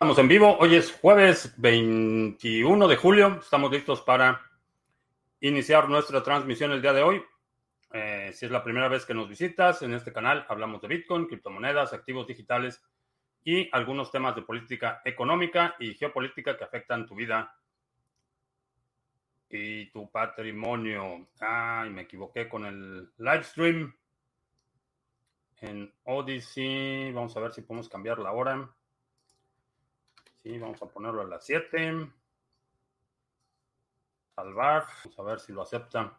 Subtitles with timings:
[0.00, 0.56] Estamos en vivo.
[0.56, 3.38] Hoy es jueves 21 de julio.
[3.38, 4.40] Estamos listos para
[5.40, 7.22] iniciar nuestra transmisión el día de hoy.
[7.92, 11.26] Eh, si es la primera vez que nos visitas en este canal, hablamos de Bitcoin,
[11.26, 12.82] criptomonedas, activos digitales
[13.44, 17.54] y algunos temas de política económica y geopolítica que afectan tu vida
[19.50, 21.28] y tu patrimonio.
[21.40, 23.94] Ay, me equivoqué con el live stream
[25.58, 27.12] en Odyssey.
[27.12, 28.74] Vamos a ver si podemos cambiar la hora.
[30.42, 32.08] Sí, vamos a ponerlo a las 7.
[34.34, 34.86] Salvar.
[35.04, 36.16] Vamos a ver si lo acepta.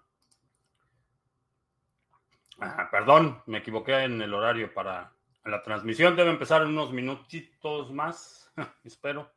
[2.59, 5.11] Ah, perdón, me equivoqué en el horario para
[5.45, 6.15] la transmisión.
[6.15, 8.53] Debe empezar unos minutitos más.
[8.83, 9.31] Espero.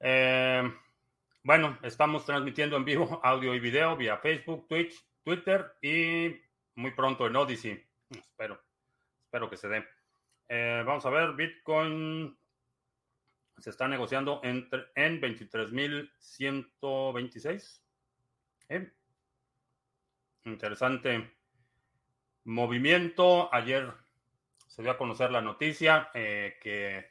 [0.00, 0.62] Eh,
[1.44, 6.36] bueno, estamos transmitiendo en vivo audio y video vía Facebook, Twitch, Twitter y
[6.74, 7.86] muy pronto en Odyssey.
[8.10, 8.60] Espero,
[9.24, 9.84] espero que se dé.
[10.48, 12.36] Eh, vamos a ver, Bitcoin
[13.58, 17.80] se está negociando entre, en 23.126.
[18.68, 18.92] ¿Eh?
[20.44, 21.32] Interesante
[22.44, 23.52] movimiento.
[23.52, 23.92] Ayer
[24.66, 27.06] se dio a conocer la noticia eh, que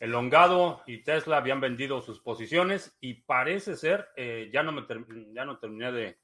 [0.00, 4.84] el Hongado y Tesla habían vendido sus posiciones y parece ser, eh, ya, no me
[5.32, 6.18] ya no terminé de,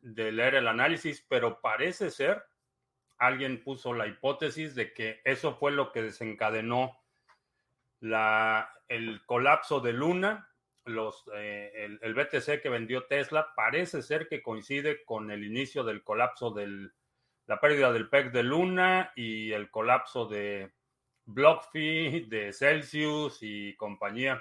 [0.00, 2.42] de leer el análisis, pero parece ser,
[3.18, 6.98] alguien puso la hipótesis de que eso fue lo que desencadenó
[8.00, 10.48] la, el colapso de Luna,
[11.34, 16.52] eh, el, BTC que vendió Tesla, parece ser que coincide con el inicio del colapso
[16.52, 16.90] de
[17.46, 20.72] la pérdida del PEC de Luna y el colapso de
[21.24, 24.40] BlockFi, de Celsius y compañía.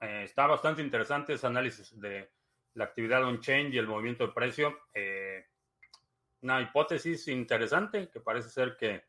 [0.00, 2.30] Eh, está bastante interesante ese análisis de
[2.74, 4.78] la actividad on-chain y el movimiento de precio.
[4.92, 5.46] Eh,
[6.42, 9.04] una hipótesis interesante que parece ser que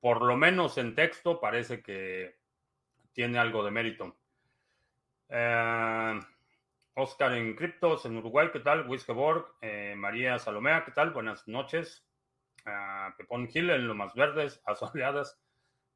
[0.00, 2.38] por lo menos en texto, parece que
[3.12, 4.16] tiene algo de mérito.
[5.28, 6.20] Eh,
[6.94, 8.88] Oscar en Criptos en Uruguay, ¿qué tal?
[8.88, 11.10] Wiskeborg, eh, María Salomea, ¿qué tal?
[11.10, 12.06] Buenas noches.
[12.66, 15.40] Uh, Pepón Gil en Lomas Verdes, asoleadas.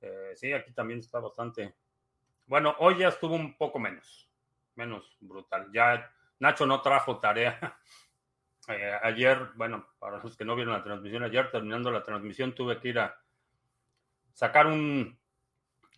[0.01, 1.75] Eh, sí, aquí también está bastante.
[2.47, 4.31] Bueno, hoy ya estuvo un poco menos,
[4.75, 5.71] menos brutal.
[5.73, 7.79] Ya Nacho no trajo tarea.
[8.67, 12.81] Eh, ayer, bueno, para los que no vieron la transmisión, ayer terminando la transmisión tuve
[12.81, 13.15] que ir a
[14.35, 15.19] sacar un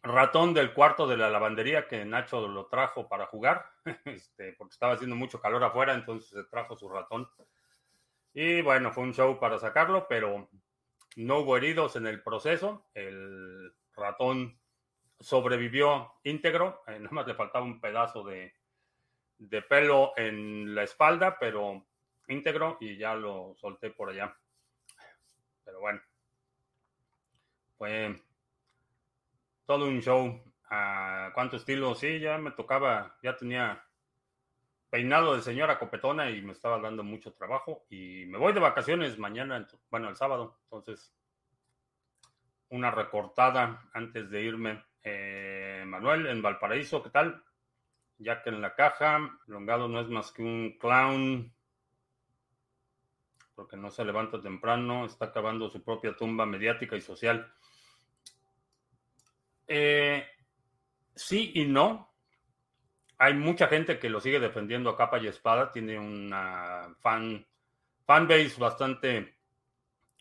[0.02, 3.66] ratón del cuarto de la lavandería que Nacho lo trajo para jugar,
[4.04, 7.28] este, porque estaba haciendo mucho calor afuera, entonces se trajo su ratón.
[8.32, 10.48] Y bueno, fue un show para sacarlo, pero
[11.16, 12.86] no hubo heridos en el proceso.
[12.94, 14.60] El ratón
[15.18, 18.54] sobrevivió íntegro, eh, nada más le faltaba un pedazo de,
[19.38, 21.86] de pelo en la espalda, pero
[22.28, 24.36] íntegro y ya lo solté por allá.
[25.64, 26.00] Pero bueno,
[27.76, 28.25] fue
[29.66, 30.42] todo un show.
[30.68, 31.94] ¿A cuánto estilo?
[31.94, 33.84] Sí, ya me tocaba, ya tenía
[34.90, 37.86] peinado de señora copetona y me estaba dando mucho trabajo.
[37.90, 40.58] Y me voy de vacaciones mañana, bueno, el sábado.
[40.64, 41.14] Entonces,
[42.70, 44.84] una recortada antes de irme.
[45.02, 47.44] Eh, Manuel, en Valparaíso, ¿qué tal?
[48.18, 51.52] Ya que en la caja, Longado no es más que un clown,
[53.54, 57.52] porque no se levanta temprano, está acabando su propia tumba mediática y social.
[59.66, 60.26] Eh,
[61.14, 62.14] sí y no.
[63.18, 65.72] Hay mucha gente que lo sigue defendiendo a capa y espada.
[65.72, 67.46] Tiene una fan
[68.06, 69.36] fanbase bastante,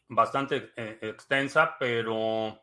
[0.07, 2.59] bastante eh, extensa, pero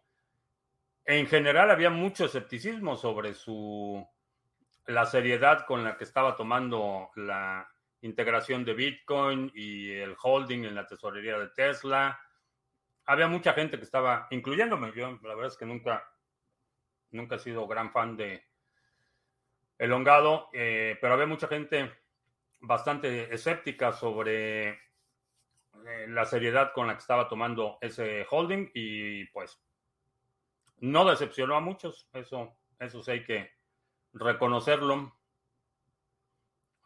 [1.04, 4.06] en general había mucho escepticismo sobre su
[4.86, 7.68] la seriedad con la que estaba tomando la
[8.00, 12.20] integración de Bitcoin y el holding en la tesorería de Tesla.
[13.06, 16.04] Había mucha gente que estaba, incluyéndome, yo la verdad es que nunca
[17.12, 18.44] nunca he sido gran fan de
[19.78, 21.92] Elongado, eh, pero había mucha gente
[22.60, 29.60] bastante escéptica sobre eh, la seriedad con la que estaba tomando ese holding y pues
[30.78, 33.52] no decepcionó a muchos, eso, eso sí hay que
[34.12, 35.16] reconocerlo.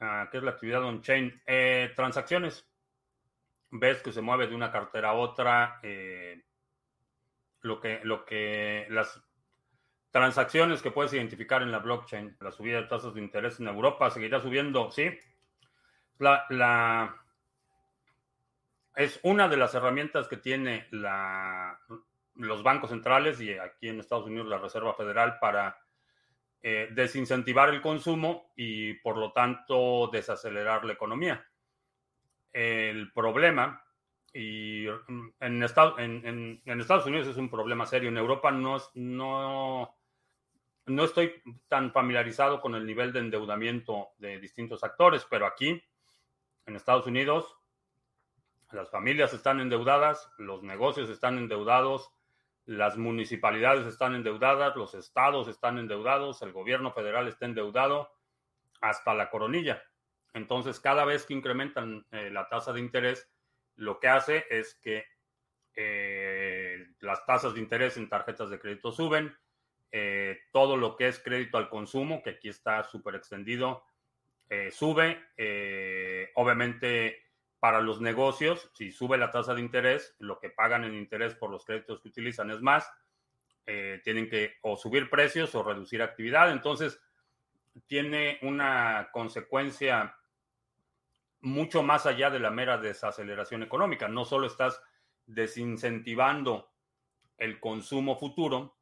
[0.01, 1.43] Ah, ¿Qué es la actividad on-chain?
[1.47, 2.69] Eh, transacciones.
[3.71, 5.81] Ves que se mueve de una cartera a otra.
[7.61, 9.26] lo que, lo que las
[10.17, 12.39] transacciones que puedes identificar en la blockchain.
[12.41, 15.11] La subida de tasas de interés en Europa seguirá subiendo, ¿sí?
[16.19, 17.15] La,
[18.95, 21.79] es una de las herramientas que tiene la,
[22.37, 25.79] los bancos centrales y aquí en Estados Unidos la Reserva Federal para
[26.63, 31.47] eh, desincentivar el consumo y por lo tanto desacelerar la economía.
[32.55, 33.85] El problema,
[34.33, 34.87] y
[35.41, 35.99] en, Estados,
[37.07, 39.95] Unidos es un problema serio, en Europa no, no
[40.87, 45.83] no estoy tan familiarizado con el nivel de endeudamiento de distintos actores, pero aquí,
[46.67, 47.57] en Estados Unidos,
[48.73, 52.11] las familias están endeudadas, los negocios están endeudados,
[52.65, 58.11] las municipalidades están endeudadas, los estados están endeudados, el gobierno federal está endeudado
[58.81, 59.83] hasta la coronilla.
[60.35, 63.31] Entonces, cada vez que incrementan eh, la tasa de interés,
[63.77, 65.05] lo que hace es que
[65.75, 69.37] eh, las tasas de interés en tarjetas de crédito suben,
[69.93, 73.85] eh, todo lo que es crédito al consumo, que aquí está súper extendido,
[74.49, 75.21] eh, sube.
[75.37, 77.25] Eh, obviamente,
[77.59, 81.51] para los negocios, si sube la tasa de interés, lo que pagan en interés por
[81.51, 82.91] los créditos que utilizan es más.
[84.05, 86.53] tienen que o subir precios o reducir actividad.
[86.53, 87.01] Entonces,
[87.89, 90.17] tiene una consecuencia
[91.41, 94.07] mucho más allá de la mera desaceleración económica.
[94.07, 94.81] No solo estás
[95.27, 96.71] desincentivando
[97.39, 98.76] el consumo futuro,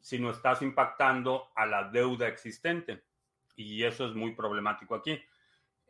[0.00, 3.04] sino estás impactando a la deuda existente.
[3.56, 5.20] Y eso es muy problemático aquí.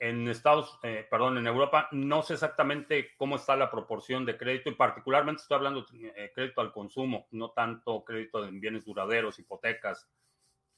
[0.00, 4.70] En Estados, eh, perdón, en Europa, no sé exactamente cómo está la proporción de crédito
[4.70, 9.40] y particularmente estoy hablando de eh, crédito al consumo, no tanto crédito en bienes duraderos,
[9.40, 10.08] hipotecas,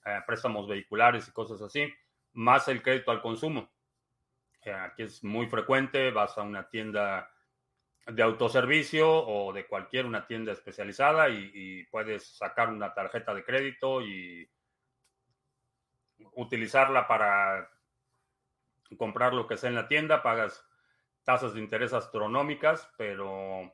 [0.06, 1.92] eh, préstamos vehiculares y cosas así,
[2.32, 3.70] más el crédito al consumo.
[4.74, 7.30] aquí es muy frecuente, vas a una tienda
[8.12, 14.02] de autoservicio o de cualquier una tienda especializada y, puedes sacar una tarjeta de crédito
[14.02, 14.48] y
[16.34, 17.70] utilizarla para
[18.96, 20.64] comprar lo que sea en la tienda, pagas
[21.24, 23.72] tasas de interés astronómicas, pero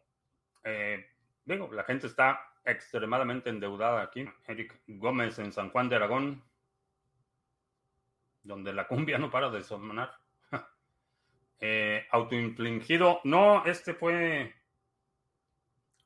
[0.64, 1.06] eh,
[1.44, 4.28] la gente está extremadamente endeudada aquí.
[4.46, 6.44] Eric Gómez en San Juan de Aragón,
[8.42, 10.12] donde la cumbia no para de sonar.
[11.60, 13.20] Eh, autoinfligido.
[13.24, 14.54] No, este fue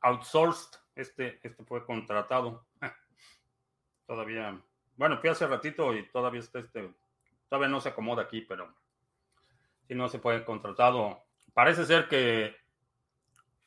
[0.01, 0.79] outsourced.
[0.95, 2.67] Este, este fue contratado.
[4.07, 4.61] Todavía.
[4.97, 6.95] Bueno, fui hace ratito y todavía está este.
[7.49, 8.75] Todavía no se acomoda aquí, pero
[9.89, 11.25] si no se fue contratado.
[11.53, 12.55] Parece ser que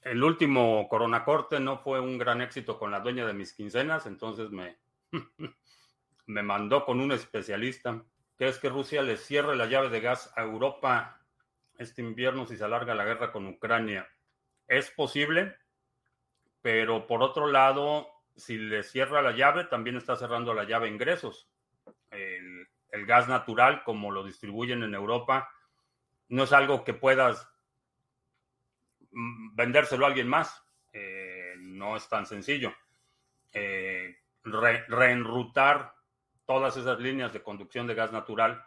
[0.01, 4.05] el último Corona Corte no fue un gran éxito con la dueña de mis quincenas,
[4.05, 4.77] entonces me,
[6.27, 8.03] me mandó con un especialista,
[8.37, 11.22] que es que Rusia le cierre la llave de gas a Europa
[11.77, 14.07] este invierno si se alarga la guerra con Ucrania.
[14.67, 15.55] Es posible,
[16.61, 21.49] pero por otro lado, si le cierra la llave, también está cerrando la llave ingresos.
[22.09, 22.67] El,
[23.05, 25.49] gas natural, como lo distribuyen en Europa,
[26.29, 27.49] no es algo que puedas
[29.11, 30.63] mm, vendérselo a alguien más.
[30.93, 32.71] Eh, no es tan sencillo.
[33.51, 35.95] Eh, reenrutar
[36.45, 38.63] todas esas líneas de conducción de gas natural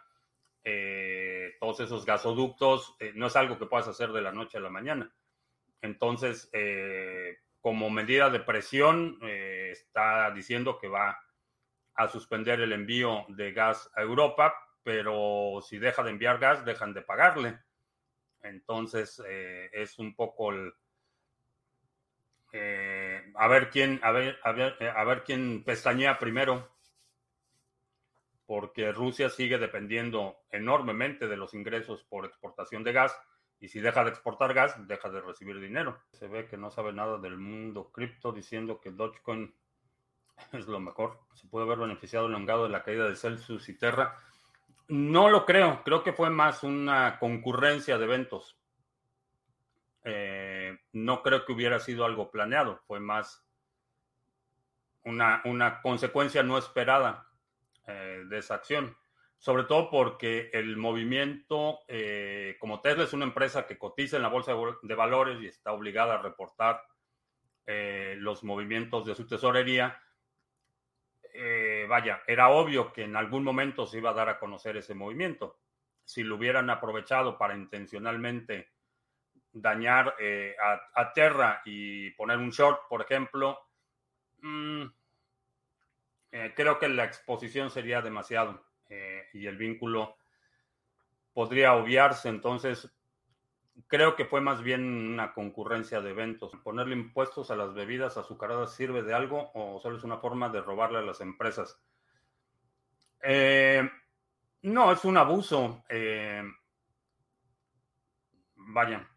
[0.69, 1.16] eh,
[1.59, 4.69] todos esos gasoductos, eh, no es algo que puedas hacer de la noche a la
[4.69, 5.13] mañana.
[5.81, 11.19] Entonces, eh, como medida de presión, está diciendo que va
[11.95, 16.93] a suspender el envío de gas a Europa, pero si deja de enviar gas, dejan
[16.93, 17.59] de pagarle.
[18.41, 19.21] Entonces,
[19.73, 20.73] es un poco el...
[23.35, 26.76] a ver quién, a ver, a ver, a ver quién pestañea primero
[28.47, 33.15] porque Rusia sigue dependiendo enormemente de los ingresos por exportación de gas
[33.59, 35.99] y si deja de exportar gas, deja de recibir dinero.
[36.13, 39.53] Se ve que no sabe nada del mundo cripto diciendo que Dogecoin
[40.53, 41.19] es lo mejor.
[41.33, 44.17] Se puede haber beneficiado elongado de la caída de Celsius y Terra.
[44.87, 48.57] No lo creo, creo que fue más una concurrencia de eventos.
[50.05, 53.45] Eh, no creo que hubiera sido algo planeado, fue más
[55.03, 57.26] una, una consecuencia no esperada
[57.87, 58.97] eh, de esa acción.
[59.37, 64.29] Sobre todo porque el movimiento, eh, como Tesla es una empresa que cotiza en la
[64.29, 66.83] bolsa de valores y está obligada a reportar
[67.65, 70.01] eh, los movimientos de su tesorería,
[71.87, 75.59] vaya, era obvio que en algún momento se iba a dar a conocer ese movimiento.
[76.03, 78.71] Si lo hubieran aprovechado para intencionalmente
[79.53, 80.15] dañar
[80.95, 83.59] a, Terra y poner un short, por ejemplo,
[84.39, 84.87] mmm,
[86.39, 90.17] eh, creo que la exposición sería demasiado eh, y el vínculo
[91.33, 92.29] podría obviarse.
[92.29, 92.95] Entonces,
[93.87, 96.51] creo que fue más bien una concurrencia de eventos.
[96.63, 100.61] Ponerle impuestos a las bebidas azucaradas sirve de algo o solo es una forma de
[100.61, 101.81] robarle a las empresas.
[103.23, 103.89] Eh,
[104.61, 105.83] no, es un abuso.
[108.53, 109.09] vaya,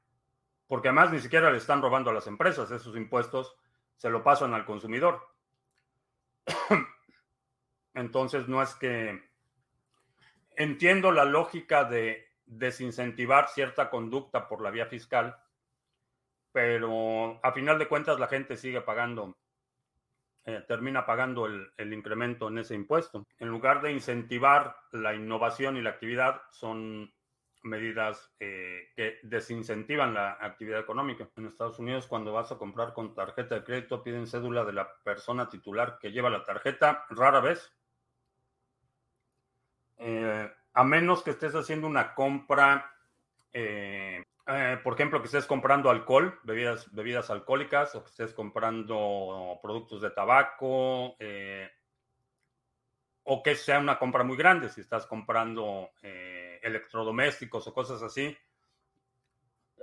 [0.67, 3.57] porque además ni siquiera le están robando a las empresas esos impuestos,
[3.97, 5.21] se lo pasan al consumidor.
[7.95, 9.23] Entonces, no es que
[10.57, 15.37] entiendo la lógica de desincentivar cierta conducta por la vía fiscal,
[16.53, 19.37] pero a final de cuentas la gente sigue pagando
[20.47, 23.27] eh, termina pagando el, incremento en ese impuesto.
[23.39, 27.13] En lugar de incentivar la innovación y la actividad, son
[27.63, 31.29] medidas eh, que desincentivan la actividad económica.
[31.37, 34.91] En Estados Unidos, cuando vas a comprar con tarjeta de crédito, piden cédula de la
[35.05, 37.73] persona titular que lleva la tarjeta, rara vez.
[40.01, 42.93] Eh, a menos que estés haciendo una compra,
[43.53, 44.25] eh,
[44.83, 50.11] por ejemplo, que estés comprando alcohol, bebidas, bebidas alcohólicas, o que estés comprando productos de
[50.11, 51.17] tabaco,
[53.25, 55.91] o que sea una compra muy grande, si estás comprando
[56.63, 58.37] electrodomésticos o cosas así,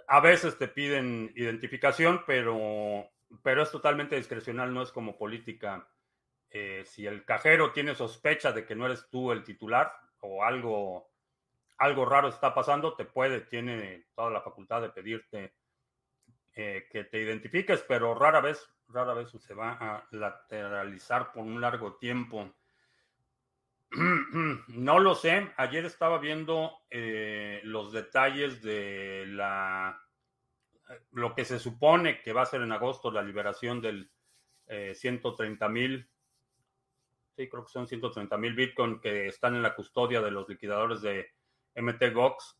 [0.07, 3.09] a veces te piden identificación, pero,
[3.43, 5.87] pero es totalmente discrecional, no es como política.
[6.49, 9.93] Eh, si el cajero tiene sospecha de que no eres tú el titular
[10.27, 11.09] o algo,
[11.77, 15.53] algo raro está pasando, te puede, tiene toda la facultad de pedirte
[16.53, 21.61] eh, que te identifiques, pero rara vez, rara vez se va a lateralizar por un
[21.61, 22.53] largo tiempo.
[24.67, 25.51] No lo sé.
[25.55, 30.01] Ayer estaba viendo eh, los detalles de la
[31.11, 34.11] lo que se supone que va a ser en agosto la liberación del
[34.67, 36.09] 130 eh, mil,
[37.37, 41.01] sí, creo que son 130 mil Bitcoin que están en la custodia de los liquidadores
[41.01, 41.29] de
[41.75, 42.59] MTGOX.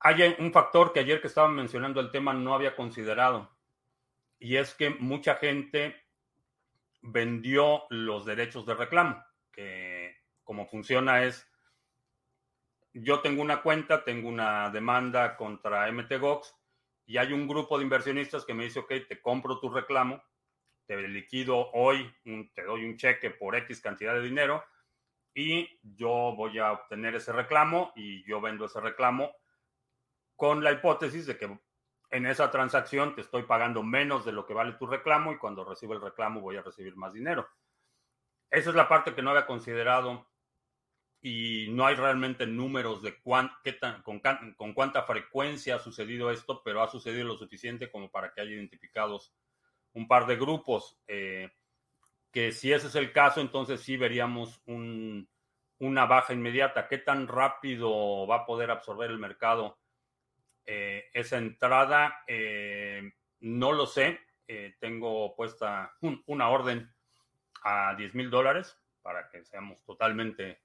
[0.00, 3.50] Hay un factor que ayer que estaba mencionando el tema no había considerado,
[4.38, 5.96] y es que mucha gente
[7.00, 11.48] vendió los derechos de reclamo que como funciona es,
[12.94, 16.54] yo tengo una cuenta, tengo una demanda contra MTGOX
[17.06, 20.22] y hay un grupo de inversionistas que me dice, ok, te compro tu reclamo,
[20.96, 22.12] te liquido hoy,
[22.54, 24.64] te doy un cheque por X cantidad de dinero
[25.34, 29.34] y yo voy a obtener ese reclamo y yo vendo ese reclamo
[30.36, 31.58] con la hipótesis de que
[32.10, 35.64] en esa transacción te estoy pagando menos de lo que vale tu reclamo y cuando
[35.64, 37.48] recibo el reclamo voy a recibir más dinero.
[38.50, 40.28] Esa es la parte que no había considerado
[41.22, 43.16] y no hay realmente números de
[43.64, 44.20] qué tan, con,
[44.74, 49.32] cuánta frecuencia ha sucedido esto, pero ha sucedido lo suficiente como para que haya identificados
[49.94, 50.98] un par de grupos.
[51.06, 51.50] Eh,
[52.30, 56.88] que si ese es el caso, entonces sí veríamos una baja inmediata.
[56.88, 59.78] ¿Qué tan rápido va a poder absorber el mercado
[60.64, 62.24] eh, esa entrada?
[62.26, 64.20] Eh, no lo sé.
[64.80, 65.94] tengo puesta
[66.26, 66.92] una orden
[67.64, 70.62] a 10 mil dólares para que seamos totalmente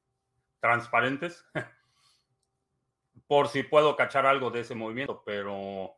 [0.60, 1.46] transparentes.
[3.27, 5.98] Por si puedo cachar algo de ese movimiento, pero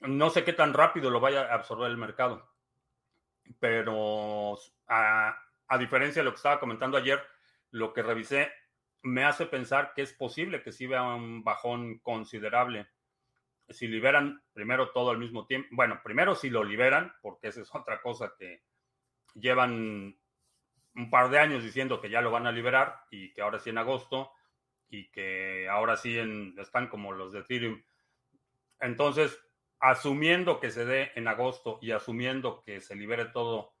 [0.00, 2.48] no sé qué tan rápido lo vaya a absorber el mercado.
[3.60, 5.36] Pero a,
[5.66, 7.20] a diferencia de lo que estaba comentando ayer,
[7.70, 8.50] lo que revisé
[9.02, 12.88] me hace pensar que es posible que sí vea un bajón considerable.
[13.68, 17.74] Si liberan primero todo al mismo tiempo, bueno, primero si lo liberan, porque esa es
[17.74, 18.62] otra cosa que
[19.34, 20.18] llevan
[20.94, 23.70] un par de años diciendo que ya lo van a liberar y que ahora sí
[23.70, 24.32] en agosto
[24.88, 26.18] y que ahora sí
[26.58, 27.82] están como los de Ethereum.
[28.80, 29.38] Entonces,
[29.80, 33.74] asumiendo que se dé en agosto y asumiendo que se libere todo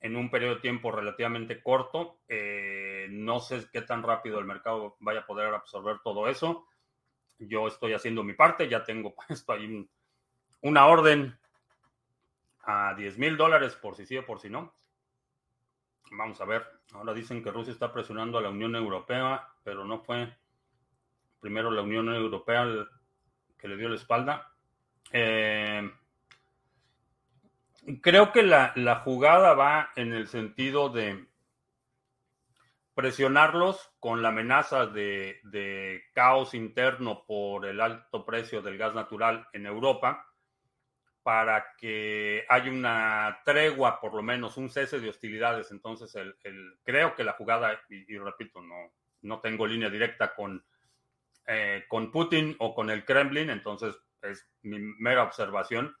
[0.00, 4.96] en un periodo de tiempo relativamente corto, eh, no sé qué tan rápido el mercado
[5.00, 6.66] vaya a poder absorber todo eso.
[7.38, 9.88] Yo estoy haciendo mi parte, ya tengo puesto ahí
[10.62, 11.38] una orden
[12.62, 14.74] a 10 mil dólares por si sí o por si no.
[16.12, 16.64] Vamos a ver.
[16.92, 20.32] Ahora dicen que Rusia está presionando a la Unión Europea, pero no fue
[21.40, 22.64] primero la Unión Europea
[23.58, 24.55] que le dio la espalda.
[25.12, 25.90] Eh,
[28.00, 31.26] creo que la, jugada va en el sentido de
[32.94, 39.46] presionarlos con la amenaza de, de, caos interno por el alto precio del gas natural
[39.52, 40.26] en Europa
[41.26, 45.72] para que haya una tregua, por lo menos un cese de hostilidades.
[45.72, 46.36] Entonces, el,
[46.84, 50.64] creo que la jugada, y, repito, no, no tengo línea directa con,
[51.48, 55.96] eh, con Putin o con el Kremlin, entonces es mi mera observación.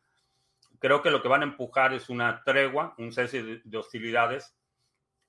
[0.78, 4.54] Creo que lo que van a empujar es una tregua, un cese de, hostilidades,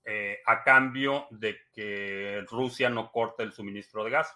[0.03, 4.35] eh, a cambio de que Rusia no corte el suministro de gas.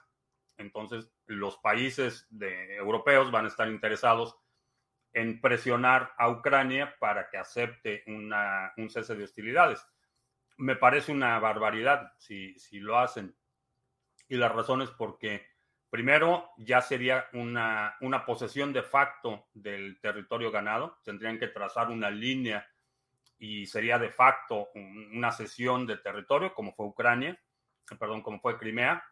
[0.57, 4.37] Entonces, los países europeos van a estar interesados
[5.13, 9.85] en presionar a Ucrania para que acepte un cese de hostilidades.
[10.57, 13.35] Me parece una barbaridad si, si lo hacen.
[14.27, 15.45] Y la razón es porque,
[15.91, 20.97] primero, ya sería una, una posesión de facto del territorio ganado.
[21.03, 22.65] Tendrían que trazar una línea
[23.37, 27.37] y sería de facto una cesión de territorio, como fue Ucrania,
[27.99, 29.03] perdón, como fue Crimea.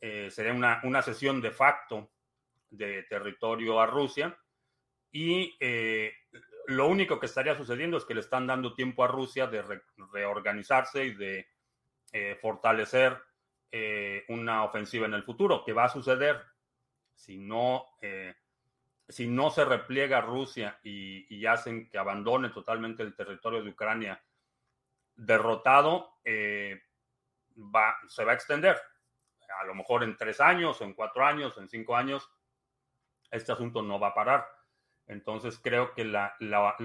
[0.00, 2.12] Eh, sería una, una cesión de facto
[2.70, 4.38] de territorio a Rusia
[5.10, 6.12] y eh,
[6.66, 9.64] lo único que estaría sucediendo es que le están dando tiempo a Rusia de
[10.12, 11.48] reorganizarse y de
[12.12, 13.16] eh, fortalecer
[13.70, 16.40] eh, una ofensiva en el futuro, que va a suceder
[17.14, 18.34] si no, eh,
[19.08, 24.22] si no se repliega Rusia y, hacen que abandone totalmente el territorio de Ucrania
[25.14, 26.18] derrotado,
[27.56, 28.78] va, se va a extender.
[29.60, 32.30] A lo mejor en tres años, en cuatro años, en cinco años,
[33.30, 34.46] este asunto no va a parar.
[35.06, 36.36] Entonces creo que la,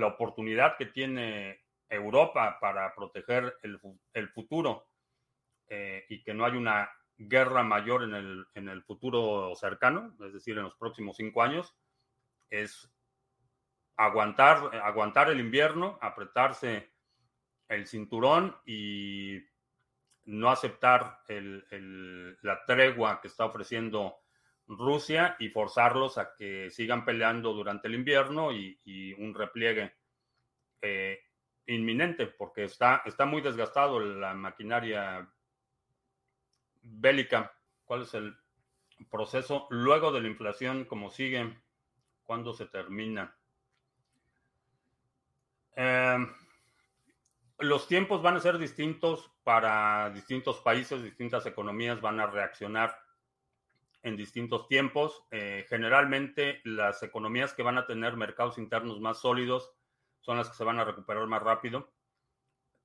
[0.05, 4.87] oportunidad que tiene Europa para proteger el, futuro
[5.67, 10.33] eh, y que no hay una guerra mayor en el, en el futuro cercano, es
[10.33, 11.75] decir, en los próximos cinco años,
[12.49, 12.89] es
[13.95, 16.93] aguantar, aguantar el invierno, apretarse
[17.67, 19.39] el cinturón y
[20.25, 24.17] no aceptar la tregua que está ofreciendo
[24.67, 29.93] Rusia y forzarlos a que sigan peleando durante el invierno y, un repliegue
[30.81, 31.19] eh,
[31.67, 35.29] inminente, porque está, está muy desgastado la maquinaria
[36.83, 37.53] bélica.
[37.85, 38.37] ¿Cuál es el
[39.09, 40.85] proceso luego de la inflación?
[40.85, 41.57] ¿Cómo sigue?
[42.23, 43.35] ¿Cuándo se termina?
[45.75, 46.17] Eh,
[47.59, 52.97] los tiempos van a ser distintos para distintos países, distintas economías van a reaccionar
[54.03, 55.25] en distintos tiempos.
[55.31, 59.71] Eh, generalmente las economías que van a tener mercados internos más sólidos
[60.19, 61.91] son las que se van a recuperar más rápido,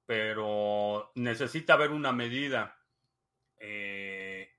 [0.06, 2.77] pero necesita haber una medida
[3.58, 4.50] eh,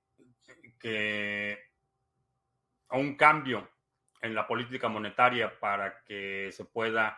[0.79, 1.57] que
[2.91, 3.69] un cambio
[4.21, 7.17] en la política monetaria para que se pueda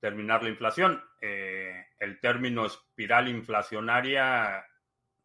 [0.00, 1.02] terminar la inflación.
[1.20, 4.64] Eh, el término espiral inflacionaria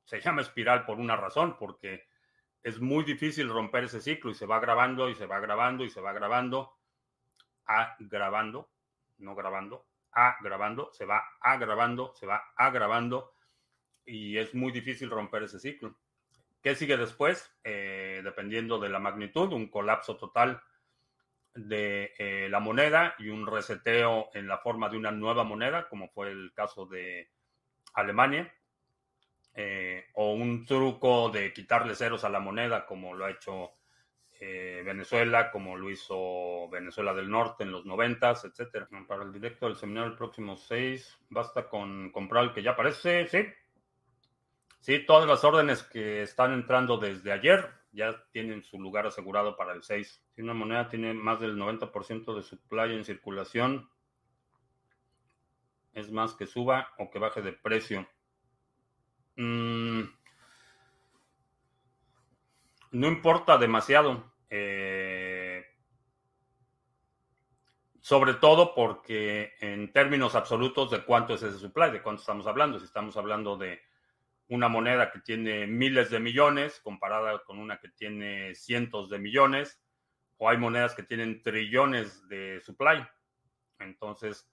[0.05, 2.08] se llama espiral por una razón, porque
[2.63, 5.89] es muy difícil romper ese ciclo y se va grabando y se va grabando y
[5.89, 6.77] se va grabando,
[7.65, 8.71] agravando,
[9.17, 13.34] no grabando, agravando, se va agravando, se va agravando
[14.06, 15.95] y es muy difícil romper ese ciclo.
[16.62, 17.52] ¿Qué sigue después?
[17.63, 20.62] Eh, dependiendo de la magnitud, un colapso total
[21.56, 26.10] de eh, la moneda y un reseteo en la forma de una nueva moneda, como
[26.10, 27.32] fue el caso de
[27.95, 28.54] Alemania.
[29.54, 33.71] Eh, o un truco de quitarle ceros a la moneda, como lo ha hecho
[34.39, 38.89] Venezuela, como lo hizo Venezuela del Norte en los noventas, etcétera.
[39.08, 43.28] Para el directo del seminario el próximo 6, basta con comprar el que ya aparece,
[43.28, 43.45] sí.
[44.82, 49.74] Sí, todas las órdenes que están entrando desde ayer ya tienen su lugar asegurado para
[49.74, 50.24] el 6.
[50.36, 53.88] Si una moneda tiene más del 90% de supply en circulación,
[55.94, 58.10] es más que suba o que baje de precio.
[59.36, 60.02] Mm,
[62.91, 64.34] no importa demasiado.
[64.50, 65.63] Eh,
[68.00, 72.80] sobre todo porque en términos absolutos de cuánto es ese supply, de cuánto estamos hablando.
[72.80, 73.90] Si estamos hablando de
[74.51, 79.81] una moneda que tiene miles de millones comparada con una que tiene cientos de millones,
[80.37, 83.07] o hay monedas que tienen trillones de supply.
[83.79, 84.51] Entonces,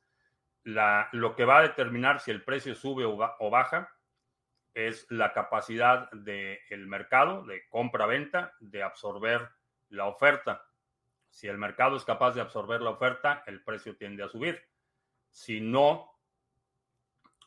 [0.63, 3.91] la, lo que va a determinar si el precio sube o baja
[4.73, 9.49] es la capacidad del mercado de compra-venta de absorber
[9.89, 10.65] la oferta.
[11.29, 14.63] Si el mercado es capaz de absorber la oferta, el precio tiende a subir.
[15.31, 16.18] Si no,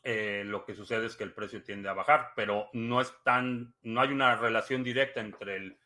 [0.02, 3.74] eh, lo que sucede es que el precio tiende a bajar, pero no es tan,
[3.82, 5.78] no hay una relación directa entre el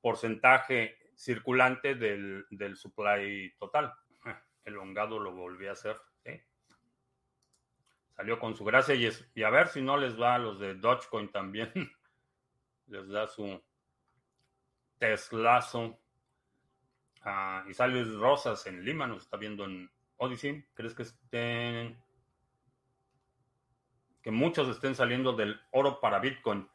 [0.00, 3.92] porcentaje circulante del, del supply total.
[4.64, 5.96] El hongado lo volví a hacer
[8.20, 11.32] salió con su gracia y, a ver si no les va a los de Dogecoin
[11.32, 11.72] también.
[12.88, 13.62] les da su
[14.98, 15.98] Teslazo.
[17.22, 20.62] Ah, y sale Rosas en Lima, nos está viendo en Odyssey.
[20.74, 21.98] ¿Crees que estén
[24.22, 26.68] que muchos estén saliendo del oro para Bitcoin?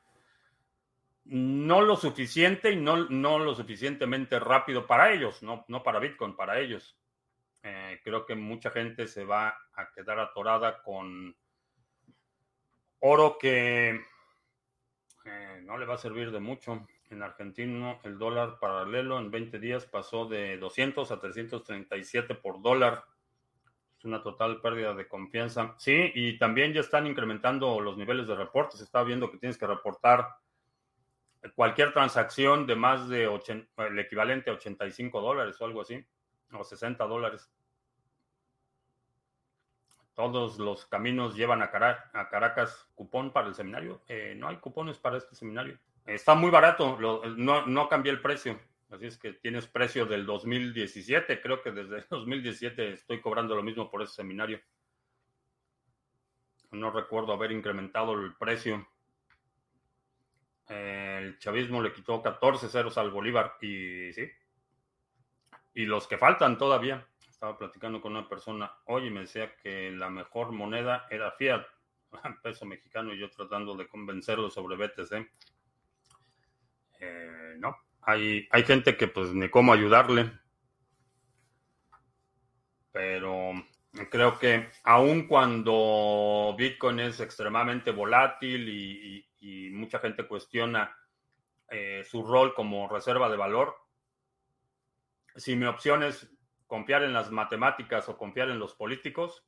[1.26, 6.36] No lo suficiente y no, no lo suficientemente rápido para ellos, no, no para Bitcoin,
[6.36, 6.98] para ellos.
[7.64, 11.36] Eh, creo que mucha gente se va a quedar atorada con
[13.00, 14.02] oro que
[15.26, 16.88] eh, no le va a servir de mucho.
[17.10, 23.04] En Argentina el dólar paralelo en 20 días pasó de 200 a 337 por dólar.
[24.06, 25.76] Una total pérdida de confianza.
[25.78, 28.80] Sí, y también ya están incrementando los niveles de reportes.
[28.80, 30.28] Estaba viendo que tienes que reportar
[31.56, 36.04] cualquier transacción de más de el equivalente a 85 dólares o algo así
[36.52, 37.52] o 60 dólares.
[40.14, 44.02] Todos los caminos llevan a, Caracas cupón para el seminario.
[44.08, 45.78] Eh, no hay cupones para este seminario.
[46.06, 48.60] Está muy barato, no, no cambié el precio.
[48.96, 51.42] Así es que tienes precio del 2017.
[51.42, 54.62] Creo que desde 2017 estoy cobrando lo mismo por ese seminario.
[56.72, 58.88] No recuerdo haber incrementado el precio.
[60.68, 64.30] El chavismo le quitó 14 ceros al Bolívar y sí.
[65.74, 67.06] Y los que faltan todavía.
[67.30, 71.66] Estaba platicando con una persona hoy y me decía que la mejor moneda era Fiat,
[72.42, 75.14] peso mexicano, y yo tratando de convencerlo sobre BTC.
[77.02, 77.76] Eh, no,
[78.06, 80.32] hay, hay gente que pues ni cómo ayudarle.
[82.92, 83.54] Pero
[84.10, 89.22] creo que aun cuando Bitcoin es extremadamente volátil y,
[89.72, 90.98] mucha gente cuestiona
[91.70, 93.76] eh, su rol como reserva de valor,
[95.36, 96.28] si mi opción es
[96.66, 99.46] confiar en las matemáticas o confiar en los políticos,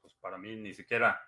[0.00, 1.20] pues para mí ni siquiera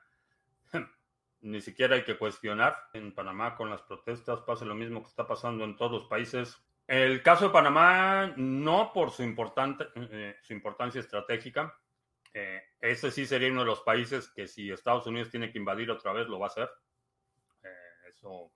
[1.40, 2.76] ni siquiera hay que cuestionar.
[2.92, 6.56] En Panamá con las protestas pasa lo mismo que está pasando en todos los países.
[6.86, 11.78] El caso de Panamá, no por su, importante, eh, su importancia estratégica,
[12.32, 15.90] eh, ese sí sería uno de los países que si Estados Unidos tiene que invadir
[15.90, 16.70] otra vez, lo va a hacer.
[17.62, 18.52] Eh, eso,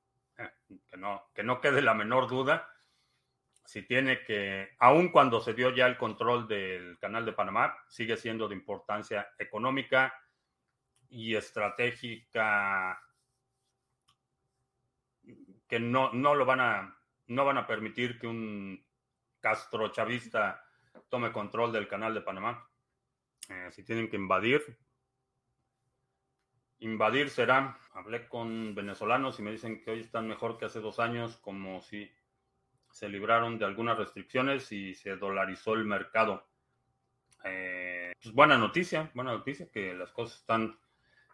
[0.89, 2.69] que, no, que no quede la menor duda.
[3.65, 8.17] Si tiene que, aun cuando se dio ya el control del canal de Panamá, sigue
[8.17, 10.13] siendo de importancia económica
[11.13, 13.01] y estratégica
[15.69, 18.85] que no, no lo van a, no van a permitir que un
[19.41, 20.65] Castro chavista
[21.09, 22.69] tome control del canal de Panamá.
[23.49, 24.63] Eh, si tienen que invadir,
[26.79, 27.79] invadir será.
[27.93, 31.81] Hablé con venezolanos y me dicen que hoy están mejor que hace dos años, como
[31.83, 32.11] si
[32.91, 36.49] se libraron de algunas restricciones y se dolarizó el mercado.
[37.45, 40.79] Eh, pues buena noticia, buena noticia que las cosas están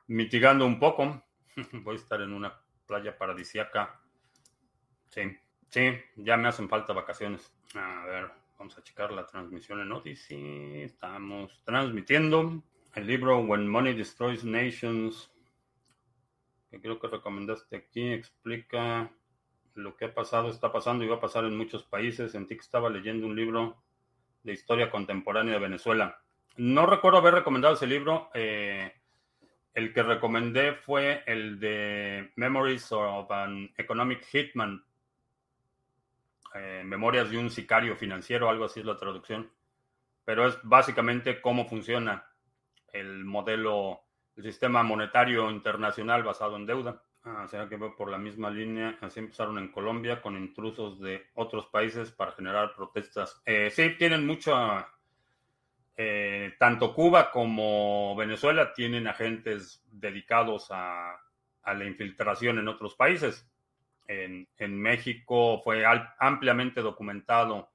[0.09, 1.23] mitigando un poco.
[1.73, 4.01] Voy a estar en una playa paradisiaca.
[5.09, 5.23] Sí,
[5.71, 7.51] sí, ya me hacen falta vacaciones.
[7.75, 10.83] A ver, Vamos a checar la transmisión en Odyssey.
[10.83, 12.61] Estamos transmitiendo
[12.97, 15.31] el libro When Money Destroys Nations,
[16.69, 19.13] que creo que recomendaste aquí, explica
[19.75, 22.33] lo que ha pasado, está pasando y va a pasar en muchos países.
[22.33, 23.81] Sentí que estaba leyendo un libro
[24.43, 26.21] de historia contemporánea de Venezuela.
[26.57, 28.29] No recuerdo haber recomendado ese libro.
[28.35, 28.93] Eh,
[29.79, 34.85] el que recomendé fue el de Memories of an Economic Hitman
[36.53, 39.49] eh, Memorias de un sicario financiero, algo así es la traducción.
[40.25, 42.27] Pero es básicamente cómo funciona
[42.93, 44.01] el modelo,
[44.35, 47.01] el sistema monetario internacional basado en deuda.
[47.23, 48.99] Ah, sea que voy por la misma línea.
[49.01, 53.41] Así empezaron en Colombia con intrusos de otros países para generar protestas.
[53.47, 54.53] Eh, sí, tienen mucho.
[56.01, 61.21] Eh, tanto Cuba como Venezuela tienen agentes dedicados a
[61.67, 63.47] la infiltración en otros países
[64.09, 65.85] en, México fue
[66.19, 67.71] ampliamente documentado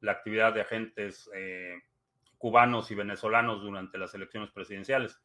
[0.00, 1.80] la actividad de agentes eh,
[2.36, 5.18] cubanos y venezolanos durante las elecciones presidenciales.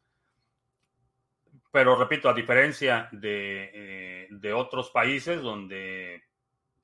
[1.70, 6.22] Pero repito, a diferencia de, eh, otros países donde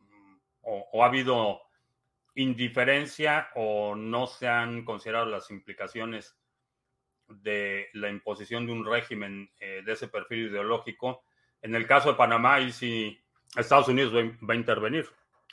[0.00, 1.60] mm, ha habido
[2.38, 6.38] indiferencia o no se han considerado las implicaciones
[7.26, 11.24] de la imposición de un régimen eh, de ese perfil ideológico.
[11.60, 13.20] En el caso de Panamá, ahí sí
[13.56, 15.08] Estados Unidos va, a intervenir.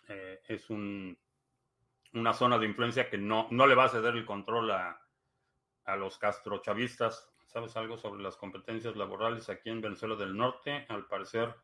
[0.10, 4.70] Eh, es una zona de influencia que no, no le va a ceder el control
[4.70, 5.02] a,
[5.86, 7.32] a los castrochavistas.
[7.48, 10.86] ¿Sabes algo sobre las competencias laborales aquí en Venezuela del Norte?
[10.90, 11.56] Al parecer,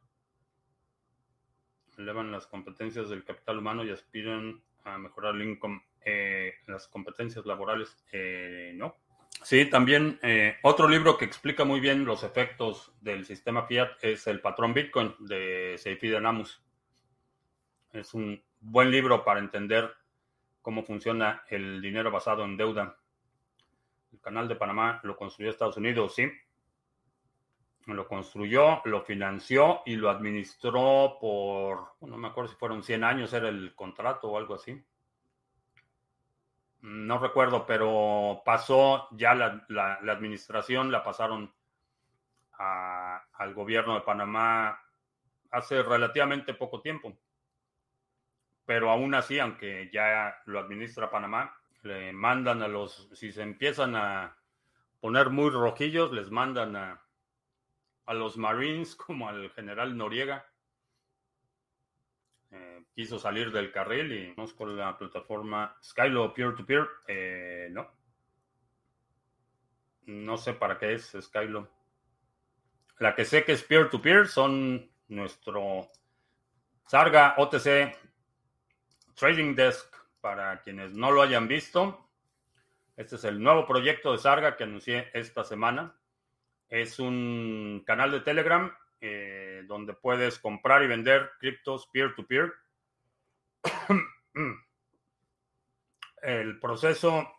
[1.96, 5.36] elevan las competencias del capital humano y aspiran a mejorar.
[6.04, 8.96] Eh, las competencias laborales, eh, no.
[9.44, 14.28] Sí, también eh, otro libro que explica muy bien los efectos del sistema fiat es
[14.28, 16.64] El patrón Bitcoin de Seifi Namus.
[17.94, 19.92] Es un buen libro para entender
[20.62, 22.98] cómo funciona el dinero basado en deuda.
[24.14, 26.32] El canal de Panamá lo construyó Estados Unidos, sí.
[27.88, 33.34] Lo construyó, lo financió y lo administró por, no me acuerdo si fueron 100 años,
[33.34, 34.84] era el contrato o algo así
[36.82, 41.54] no recuerdo, pero pasó ya la, administración, la pasaron
[42.58, 44.80] al gobierno de Panamá
[45.52, 47.18] hace relativamente poco tiempo.
[48.66, 53.96] Pero aún así, aunque ya lo administra Panamá, le mandan a los, si se empiezan
[53.96, 54.38] a
[55.00, 57.02] poner muy rojillos, les mandan a,
[58.06, 60.46] a los Marines como al general Noriega
[62.94, 66.88] quiso salir del carril y vamos con la plataforma Skylo Peer-to-Peer.
[67.08, 67.90] Eh, no.
[70.06, 71.70] No sé para qué es Skylo.
[73.00, 75.90] La que sé que es peer-to-peer son nuestro
[76.86, 77.98] Sarga OTC
[79.16, 82.08] Trading Desk para quienes no lo hayan visto,
[82.96, 85.96] este es el nuevo proyecto de Sarga que anuncié esta semana.
[86.72, 92.54] Es un canal de Telegram eh, donde puedes comprar y vender criptos peer-to-peer.
[96.22, 97.30] el proceso,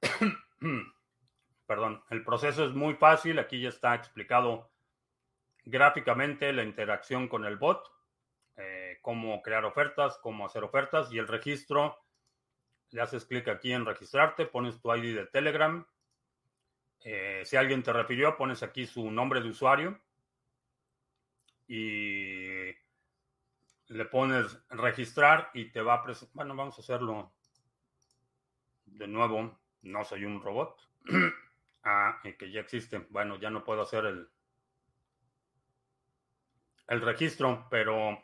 [1.66, 3.38] perdón, el proceso es muy fácil.
[3.38, 4.70] Aquí ya está explicado
[5.66, 7.86] gráficamente la interacción con el bot,
[8.56, 11.98] eh, cómo crear ofertas, cómo hacer ofertas y el registro
[12.90, 15.86] le haces clic aquí en registrarte, pones tu ID de Telegram.
[17.04, 20.00] Eh, si alguien te refirió, pones aquí su nombre de usuario
[21.68, 22.66] y
[23.88, 26.34] le pones registrar y te va a presentar.
[26.34, 27.32] Bueno, vamos a hacerlo
[28.86, 29.58] de nuevo.
[29.82, 30.80] No soy un robot.
[31.84, 32.98] ah, que ya existe.
[33.10, 34.28] Bueno, ya no puedo hacer el,
[36.88, 38.18] el registro, pero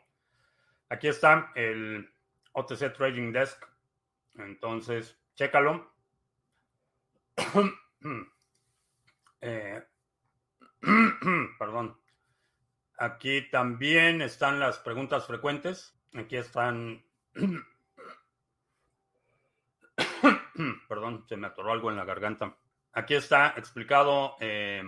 [0.89, 2.11] aquí está el
[2.53, 3.71] OTC Trading Desk
[4.35, 5.91] entonces, chécalo.
[9.41, 9.83] Eh,
[11.59, 11.97] perdón.
[12.97, 15.99] Aquí también están las preguntas frecuentes.
[16.13, 17.03] Aquí están.
[20.87, 22.55] Perdón, se me atoró algo en la garganta.
[22.93, 24.35] Aquí está explicado.
[24.39, 24.83] Eh,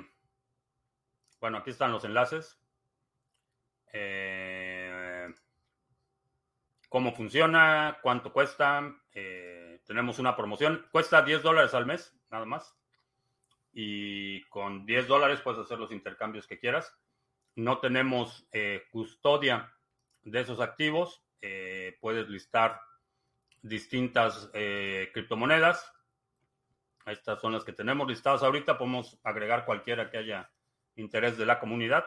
[1.40, 2.60] bueno, aquí están los enlaces.
[3.92, 5.34] Eh,
[6.94, 12.78] cómo funciona, cuánto cuesta, eh, tenemos una promoción, cuesta 10 dólares al mes, nada más.
[13.74, 16.96] Y con 10 dólares puedes hacer los intercambios que quieras.
[17.56, 19.74] No tenemos eh, custodia
[20.22, 21.24] de esos activos.
[21.42, 22.80] Eh, puedes listar
[23.62, 24.50] distintas
[25.14, 25.92] criptomonedas.
[27.06, 28.78] Estas son las que tenemos listadas ahorita.
[28.78, 30.52] Podemos agregar cualquiera que haya
[30.96, 32.06] interés de la comunidad.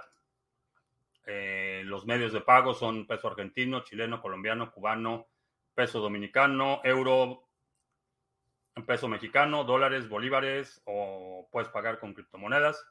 [1.84, 5.28] los medios de pago son peso argentino, chileno, colombiano, cubano,
[5.76, 7.45] peso dominicano, euro,
[8.84, 12.84] peso mexicano, dólares, bolívares o puedes pagar con criptomonedas.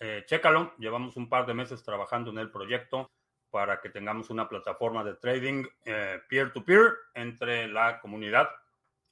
[0.00, 3.12] Eh, chécalo, llevamos un par de meses trabajando en el proyecto
[3.50, 8.50] para que tengamos una plataforma de trading eh, peer-to-peer entre la comunidad.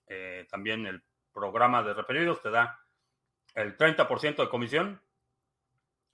[0.09, 2.81] Eh, también el programa de referidos te da
[3.55, 5.01] el 30% de comisión.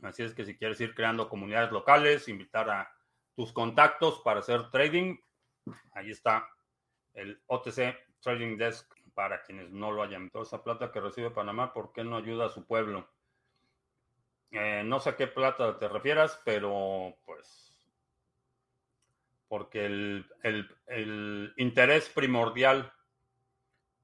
[0.03, 2.93] Así es que si quieres ir creando comunidades locales, invitar a
[3.35, 5.17] tus contactos para hacer trading,
[5.93, 6.47] ahí está
[7.15, 10.31] el OTC Trading Desk para quienes no lo hayan.
[10.31, 13.11] Toda esa plata que recibe Panamá, ¿por qué no ayuda a su pueblo?
[14.53, 17.77] Eh, no sé a qué plata te refieras, pero pues
[19.49, 22.93] porque el, interés primordial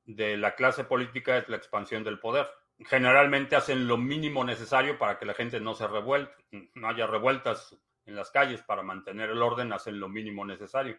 [0.04, 2.48] de la clase política es la expansión del poder.
[2.80, 6.34] Generalmente hacen lo mínimo necesario para que la gente no se revuelte,
[6.74, 10.98] no haya revueltas en las calles para mantener el orden, hacen lo mínimo necesario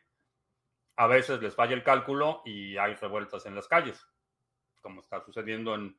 [0.96, 4.06] a veces les falla el cálculo y hay revueltas en las calles,
[4.82, 5.98] como está sucediendo en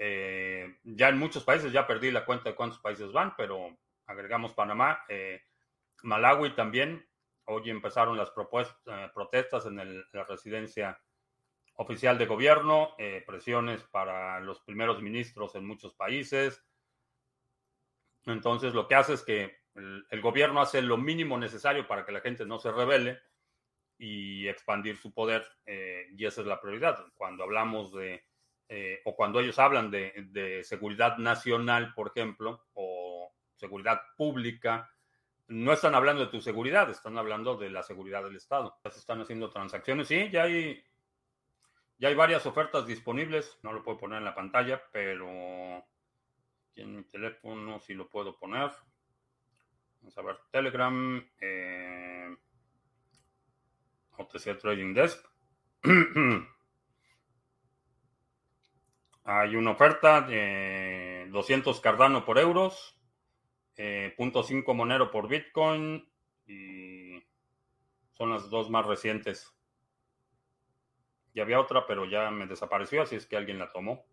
[0.00, 4.54] eh, ya en muchos países, ya perdí la cuenta de cuántos países van, pero agregamos
[4.54, 5.42] Panamá, eh,
[6.02, 7.04] Malawi también,
[7.46, 11.00] hoy empezaron las eh, protestas en la residencia
[11.74, 16.64] oficial de gobierno, presiones para los primeros ministros en muchos países.
[18.26, 22.20] Entonces lo que hace es que el gobierno hace lo mínimo necesario para que la
[22.20, 23.20] gente no se revele
[23.98, 27.04] y expandir su poder, eh, y esa es la prioridad.
[27.16, 28.24] Cuando hablamos de,
[28.68, 34.90] eh, o cuando ellos hablan de, seguridad nacional, por ejemplo, o seguridad pública,
[35.48, 38.78] no están hablando de tu seguridad, están hablando de la seguridad del Estado.
[38.84, 40.82] Se están haciendo transacciones, sí, ya hay,
[41.98, 45.84] ya hay varias ofertas disponibles, no lo puedo poner en la pantalla, pero
[46.76, 48.70] en mi teléfono sí lo puedo poner.
[50.00, 51.26] Vamos a ver, Telegram.
[51.40, 51.87] Eh,
[54.18, 55.24] OTC Trading Desk.
[59.24, 62.98] Hay una oferta de 200 Cardano por euros,
[63.76, 66.10] eh, 0.5 Monero por Bitcoin
[66.46, 67.22] y
[68.12, 69.54] son las dos más recientes.
[71.34, 74.06] Y había otra, pero ya me desapareció, así es que alguien la tomó.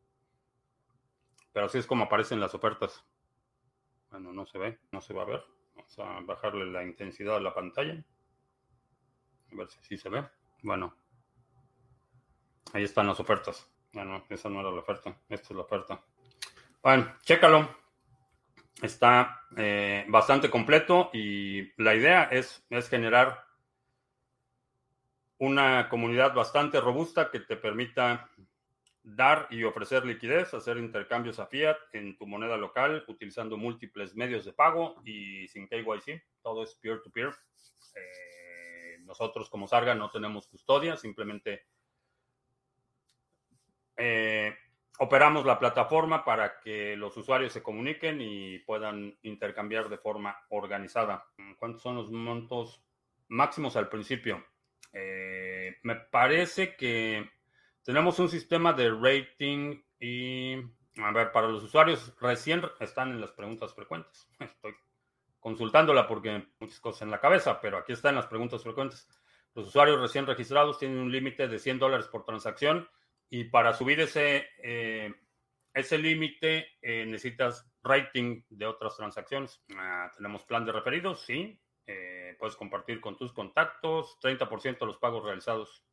[1.53, 3.05] Pero así es como aparecen las ofertas.
[4.11, 5.43] Bueno, no se ve, no se va a ver.
[5.75, 8.03] Vamos a bajarle la intensidad a la pantalla.
[9.55, 10.21] A ver si se ve.
[10.63, 10.93] Bueno.
[12.73, 13.65] Ahí están las ofertas.
[13.93, 15.17] Bueno, esa no era la oferta.
[15.29, 16.03] Esta es la oferta.
[16.83, 17.69] Bueno, chécalo.
[18.81, 23.45] Está eh, bastante completo y la idea es, es generar
[25.37, 28.29] una comunidad bastante robusta que te permita
[29.03, 34.43] dar y ofrecer liquidez, hacer intercambios a fiat en tu moneda local utilizando múltiples medios
[34.43, 36.21] de pago y sin KYC.
[36.41, 37.29] Todo es peer-to-peer.
[37.29, 37.37] -peer.
[37.95, 38.34] Eh,
[39.05, 41.65] nosotros como Sarga no tenemos custodia, simplemente
[43.97, 44.53] eh,
[44.99, 51.25] operamos la plataforma para que los usuarios se comuniquen y puedan intercambiar de forma organizada.
[51.57, 52.81] ¿Cuántos son los montos
[53.27, 54.45] máximos al principio?
[54.93, 57.29] Eh, me parece que
[57.83, 60.55] tenemos un sistema de rating y,
[61.01, 64.29] a ver, para los usuarios recién están en las preguntas frecuentes.
[64.39, 64.73] Estoy
[65.45, 69.07] consultándola porque muchas cosas en la cabeza, pero aquí están las preguntas frecuentes.
[69.53, 72.89] Los usuarios recién registrados tienen un límite de 100 dólares por transacción
[73.29, 75.13] y para subir ese, eh,
[75.71, 79.63] ese límite eh, necesitas rating de otras transacciones.
[79.77, 81.61] Ah, tenemos plan de referidos, sí.
[81.85, 84.17] Eh, puedes compartir con tus contactos.
[84.23, 85.85] 30% de los pagos realizados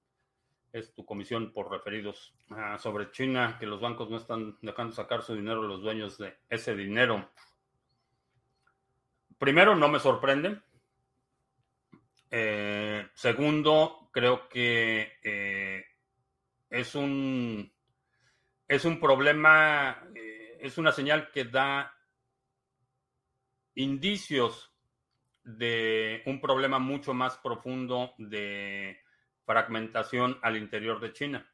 [0.72, 2.34] es tu comisión por referidos.
[2.48, 6.38] Ah, sobre China, que los bancos no están dejando sacar su dinero los dueños de
[6.48, 7.30] ese dinero.
[9.42, 10.60] Primero, no me sorprende.
[13.14, 15.18] segundo, creo que
[16.70, 17.72] es un,
[18.68, 21.92] es un problema, eh, es una señal que da
[23.74, 24.72] indicios
[25.42, 29.00] de un problema mucho más profundo de
[29.44, 31.52] fragmentación al interior de China.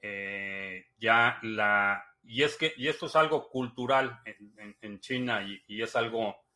[0.00, 4.20] Eh, ya la y es que y esto es algo cultural
[4.80, 6.47] en, China y, es algo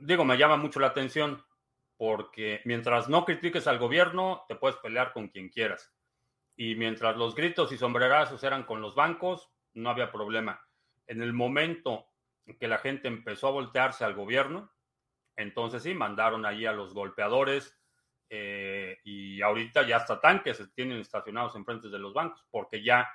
[0.00, 1.44] digo me llama mucho la atención
[1.96, 5.92] porque mientras no critiques al gobierno te puedes pelear con quien quieras
[6.56, 10.60] y mientras los gritos y sombrerazos eran con los bancos, no había problema.
[11.06, 12.06] En el momento
[12.58, 14.72] que la gente empezó a voltearse al gobierno,
[15.36, 17.78] entonces sí, mandaron allí a los golpeadores
[18.28, 23.08] eh, y ahorita ya hasta tanques se tienen estacionados enfrente de los bancos, porque ya,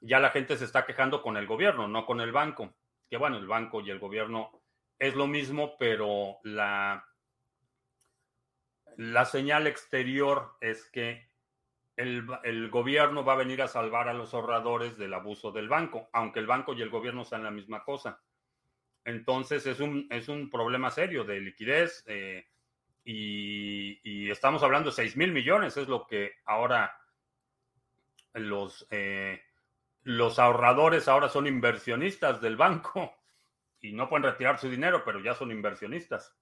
[0.00, 2.74] ya la gente se está quejando con el gobierno, no con el banco.
[3.08, 4.59] Que bueno, el banco y el gobierno
[5.00, 7.04] es lo mismo, pero la,
[8.96, 11.26] la señal exterior es que
[11.96, 16.38] el, gobierno va a venir a salvar a los ahorradores del abuso del banco, aunque
[16.38, 18.22] el banco y el gobierno sean la misma cosa.
[19.02, 22.46] Entonces es un, es un problema serio de liquidez eh,
[23.02, 26.94] y, estamos hablando de 6 mil millones, es lo que ahora
[28.34, 29.42] los, eh,
[30.02, 33.19] los ahorradores ahora son inversionistas del banco
[33.80, 36.36] y no pueden retirar su dinero, pero ya son inversionistas.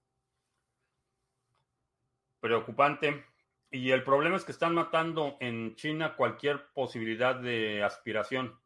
[2.41, 3.25] Preocupante.
[3.71, 8.59] Y el problema es que están matando en China cualquier posibilidad de aspiración.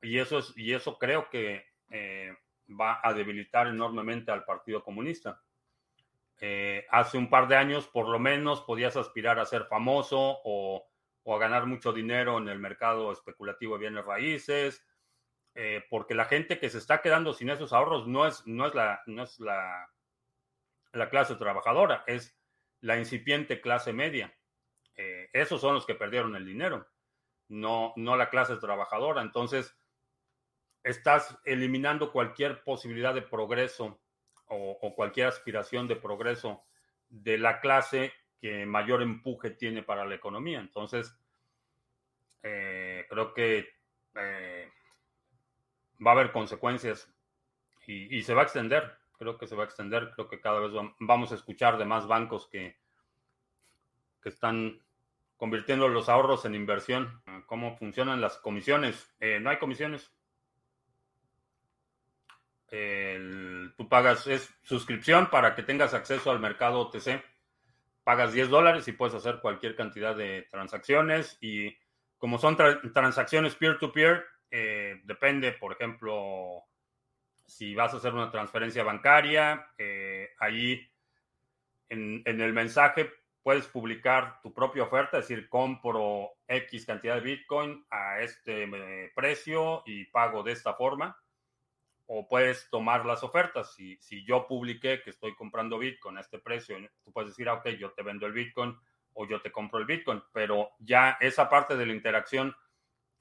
[0.00, 2.36] Y eso, es, y eso creo que eh,
[2.68, 5.40] va a debilitar enormemente al Partido Comunista.
[6.40, 10.88] Eh, hace un par de años, por lo menos, podías aspirar a ser famoso o,
[11.26, 14.84] a ganar mucho dinero en el mercado especulativo de bienes raíces,
[15.54, 18.74] eh, porque la gente que se está quedando sin esos ahorros no es, no es,
[18.74, 19.90] la, no es la,
[20.92, 22.38] la clase trabajadora, es
[22.80, 24.34] la incipiente clase media.
[24.96, 26.86] Eh, esos son los que perdieron el dinero,
[27.48, 29.22] no, no la clase trabajadora.
[29.22, 29.76] Entonces,
[30.82, 34.00] estás eliminando cualquier posibilidad de progreso
[34.46, 36.64] o, cualquier aspiración de progreso
[37.08, 40.60] de la clase que mayor empuje tiene para la economía.
[40.60, 41.16] Entonces,
[42.42, 43.68] eh, creo que
[46.04, 47.08] va a haber consecuencias
[47.86, 48.98] y, se va a extender.
[49.18, 50.10] Creo que se va a extender.
[50.14, 52.76] Creo que cada vez vamos a escuchar de más bancos que,
[54.22, 54.80] que están
[55.36, 57.22] convirtiendo los ahorros en inversión.
[57.46, 59.14] ¿Cómo funcionan las comisiones?
[59.20, 60.12] Eh, no hay comisiones.
[63.76, 67.22] tú pagas, es suscripción para que tengas acceso al mercado OTC.
[68.04, 71.38] Pagas 10 dólares y puedes hacer cualquier cantidad de transacciones.
[71.40, 71.76] Y
[72.18, 72.56] como son
[72.92, 76.62] transacciones peer-to-peer, eh, depende, por ejemplo,
[77.46, 80.86] si vas a hacer una transferencia bancaria, eh, ahí
[81.88, 83.10] en, en el mensaje
[83.42, 89.12] puedes publicar tu propia oferta, es decir, compro X cantidad de Bitcoin a este eh,
[89.14, 91.16] precio y pago de esta forma.
[92.06, 93.74] O puedes tomar las ofertas.
[93.74, 97.54] Si, si yo publiqué que estoy comprando Bitcoin a este precio, tú puedes decir, ah,
[97.54, 98.76] ok, yo te vendo el Bitcoin
[99.14, 100.22] o yo te compro el Bitcoin.
[100.32, 102.54] Pero ya esa parte de la interacción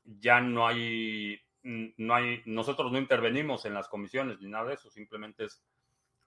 [0.04, 4.90] ya no hay, no hay, nosotros no intervenimos en las comisiones ni nada de eso,
[4.90, 5.64] simplemente es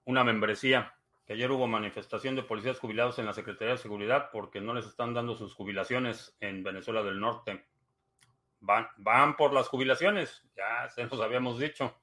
[0.05, 0.95] una membresía
[1.25, 4.85] que ayer hubo manifestación de policías jubilados en la Secretaría de Seguridad porque no les
[4.85, 7.65] están dando sus jubilaciones en Venezuela del Norte.
[8.59, 11.95] Van, van por las jubilaciones, ya se nos habíamos dicho.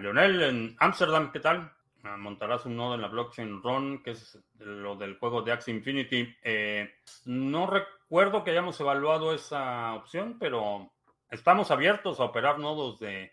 [0.00, 1.72] Leonel, en Amsterdam, ¿qué tal?
[2.02, 6.34] Montarás un nodo en la blockchain RON, que es lo del juego de Axie Infinity.
[6.42, 6.92] Eh,
[7.24, 10.92] no recuerdo que hayamos evaluado esa opción, pero
[11.30, 13.32] estamos abiertos a operar nodos de,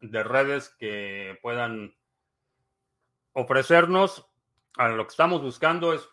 [0.00, 1.94] de redes que puedan
[3.32, 4.30] ofrecernos
[4.88, 6.08] lo que estamos buscando es,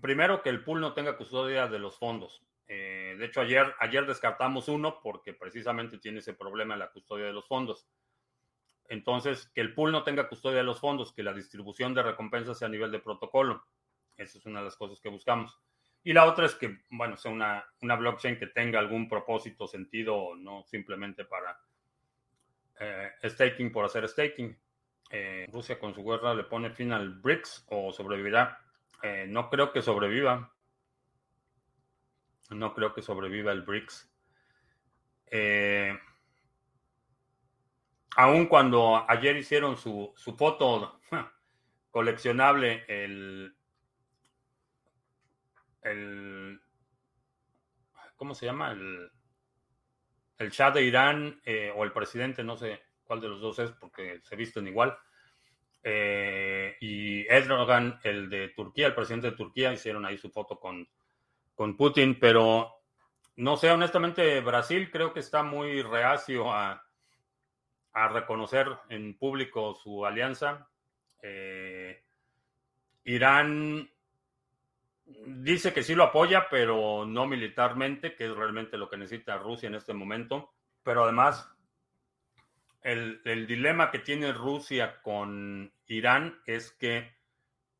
[0.00, 2.42] primero, que el pool no tenga custodia de los fondos.
[2.66, 7.26] Eh, de hecho, ayer, ayer descartamos uno porque precisamente tiene ese problema en la custodia
[7.26, 7.86] de los fondos.
[8.88, 12.58] Entonces, que el pool no tenga custodia de los fondos, que la distribución de recompensas
[12.58, 13.64] sea a nivel de protocolo.
[14.16, 15.58] Esa es una de las cosas que buscamos.
[16.02, 20.36] Y la otra es que, bueno, sea una, una blockchain que tenga algún propósito, sentido,
[20.36, 21.58] no simplemente para
[22.78, 24.56] eh, staking por hacer staking.
[25.10, 28.60] Eh, Rusia con su guerra le pone fin al BRICS o sobrevivirá.
[29.02, 30.52] Eh, no creo que sobreviva.
[32.50, 34.10] No creo que sobreviva el BRICS.
[35.26, 35.98] Eh,
[38.16, 41.00] aun cuando ayer hicieron su, su foto
[41.90, 43.54] coleccionable, el,
[45.82, 46.60] el.
[48.16, 48.72] ¿Cómo se llama?
[48.72, 49.10] El,
[50.38, 53.70] el Shah de Irán eh, o el presidente, no sé cuál de los dos es
[53.72, 54.96] porque se visten igual.
[55.82, 60.88] Eh, y Erdogan, el de Turquía, el presidente de Turquía, hicieron ahí su foto con,
[61.54, 62.72] con Putin, pero
[63.36, 66.83] no sé, honestamente, Brasil creo que está muy reacio a,
[67.94, 70.68] a reconocer en público su alianza.
[71.22, 72.02] Eh,
[73.04, 73.88] Irán
[75.26, 79.68] dice que sí lo apoya, pero no militarmente, que es realmente lo que necesita Rusia
[79.68, 80.52] en este momento.
[80.82, 81.48] Pero además,
[82.82, 87.14] el, el, dilema que tiene Rusia con Irán es que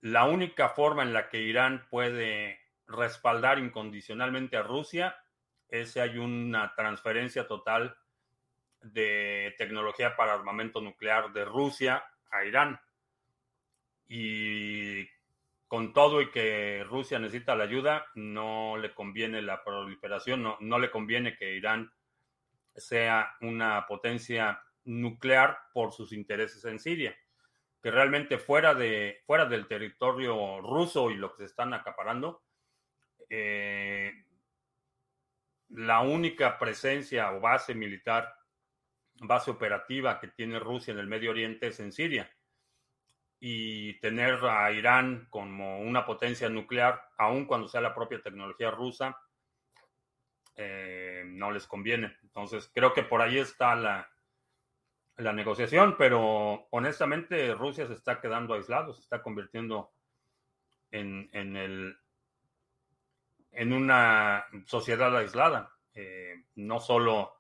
[0.01, 5.17] la única forma en la que Irán puede respaldar incondicionalmente a Rusia
[5.69, 7.97] es si hay una transferencia total
[8.85, 12.81] de tecnología para armamento nuclear de Rusia a Irán.
[14.07, 15.09] Y
[15.67, 20.79] con todo y que Rusia necesita la ayuda, no le conviene la proliferación, no, no
[20.79, 21.93] le conviene que Irán
[22.77, 27.17] sea una potencia nuclear por sus intereses en Siria,
[27.83, 32.43] que realmente fuera, de, fuera del territorio ruso y lo que se están acaparando,
[33.29, 34.13] eh,
[35.71, 38.33] la única presencia o base militar
[39.21, 42.31] base operativa que tiene Rusia en el Medio Oriente es en Siria.
[43.41, 49.19] Y tener a Irán como una potencia nuclear, aun cuando sea la propia tecnología rusa,
[50.57, 52.17] eh, no les conviene.
[52.23, 54.09] Entonces, creo que por ahí está la,
[55.17, 59.93] la negociación, pero honestamente Rusia se está quedando aislado, se está convirtiendo
[60.91, 61.99] en, en, el,
[63.53, 65.73] en una sociedad aislada.
[65.93, 67.34] Eh, no solo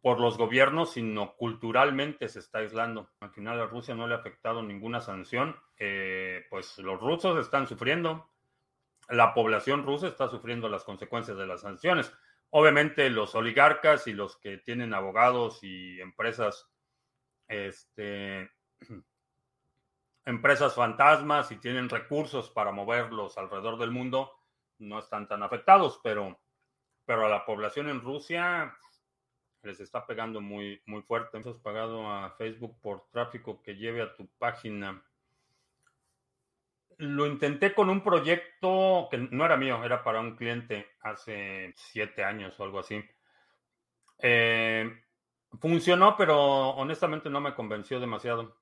[0.00, 3.10] por los gobiernos, sino culturalmente se está aislando.
[3.20, 7.66] Al final a Rusia no le ha afectado ninguna sanción, eh, pues los rusos están
[7.66, 8.30] sufriendo,
[9.08, 12.12] la población rusa está sufriendo las consecuencias de las sanciones.
[12.50, 16.70] Obviamente los oligarcas y los que tienen abogados y empresas,
[17.48, 18.50] este,
[20.24, 24.32] empresas fantasmas y tienen recursos para moverlos alrededor del mundo,
[24.78, 26.38] no están tan afectados, pero,
[27.04, 28.76] pero a la población en Rusia
[29.68, 31.38] les está pegando muy, muy fuerte.
[31.38, 35.02] Has pagado a Facebook por tráfico que lleve a tu página.
[36.96, 42.24] Lo intenté con un proyecto que no era mío, era para un cliente hace siete
[42.24, 43.04] años o algo así.
[44.20, 44.90] Eh,
[45.60, 48.56] funcionó, pero honestamente no me convenció demasiado.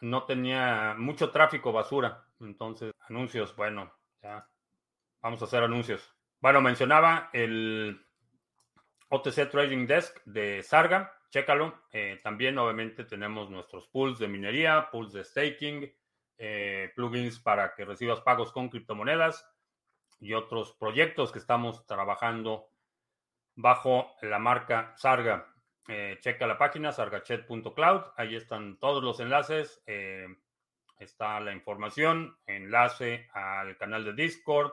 [0.00, 2.26] No tenía mucho tráfico basura.
[2.40, 4.48] Entonces, anuncios, bueno, ya.
[5.20, 6.14] Vamos a hacer anuncios.
[6.40, 8.05] Bueno, mencionaba el
[9.08, 11.82] OTC Trading Desk de Sarga, chécalo.
[11.92, 15.92] Eh, también obviamente tenemos nuestros pools de minería, pools de staking,
[16.38, 19.48] eh, plugins para que recibas pagos con criptomonedas
[20.18, 22.68] y otros proyectos que estamos trabajando
[23.54, 25.52] bajo la marca Sarga.
[25.88, 29.84] Eh, checa la página sargachet.cloud, ahí están todos los enlaces,
[30.98, 34.72] está la información, enlace al canal de Discord,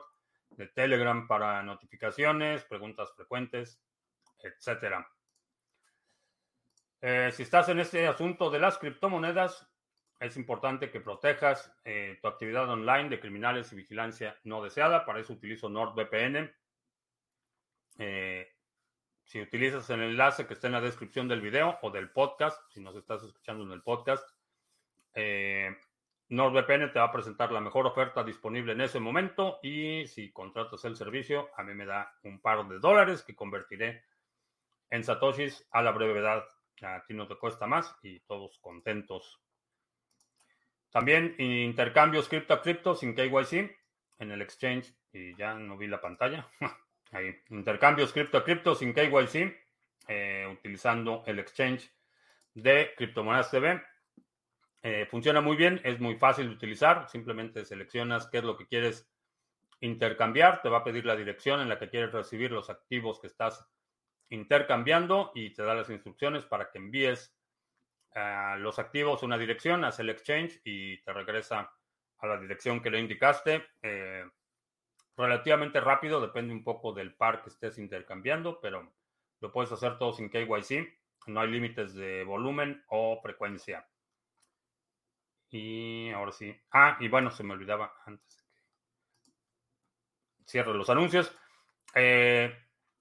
[0.50, 3.83] de Telegram para notificaciones, preguntas frecuentes,
[4.44, 5.08] etcétera.
[7.06, 9.70] Eh, si estás en este asunto de las criptomonedas,
[10.20, 15.04] es importante que protejas eh, tu actividad online de criminales y vigilancia no deseada.
[15.04, 16.50] Para eso utilizo NordVPN.
[17.98, 18.50] Eh,
[19.22, 22.80] si utilizas el enlace que está en la descripción del video o del podcast, si
[22.80, 24.26] nos estás escuchando en el podcast,
[25.14, 30.84] NordVPN te va a presentar la mejor oferta disponible en ese momento y si contratas
[30.86, 34.04] el servicio, a mí me da un par de dólares que convertiré
[34.94, 36.44] en Satoshis a la brevedad.
[36.82, 39.40] A ti no te cuesta más y todos contentos.
[40.90, 43.76] También intercambios cripto a cripto sin KYC
[44.18, 44.94] en el exchange.
[45.12, 46.48] Y ya no vi la pantalla.
[47.10, 47.34] Ahí.
[47.50, 49.56] Intercambios cripto a cripto sin KYC
[50.06, 51.92] eh, utilizando el exchange
[52.54, 53.82] de Criptomonedas TV.
[54.82, 57.08] Eh, funciona muy bien, es muy fácil de utilizar.
[57.08, 59.10] Simplemente seleccionas qué es lo que quieres
[59.80, 60.62] intercambiar.
[60.62, 63.66] Te va a pedir la dirección en la que quieres recibir los activos que estás
[64.34, 67.34] intercambiando y te da las instrucciones para que envíes
[68.14, 71.72] uh, los activos a una dirección, hace el exchange y te regresa
[72.18, 73.64] a la dirección que le indicaste.
[73.82, 74.24] Eh,
[75.16, 78.94] relativamente rápido, depende un poco del par que estés intercambiando, pero
[79.40, 80.98] lo puedes hacer todo sin KYC.
[81.26, 83.88] No hay límites de volumen o frecuencia.
[85.50, 86.54] Y ahora sí.
[86.72, 88.44] Ah, y bueno, se me olvidaba antes
[90.46, 91.36] cierre los anuncios.
[91.94, 92.54] Eh,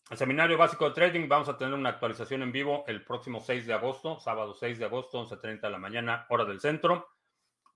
[0.10, 3.66] el seminario básico de trading, vamos a tener una actualización en vivo el próximo 6
[3.66, 7.10] de agosto, sábado 6 de agosto, 11.30 de la mañana, hora del centro.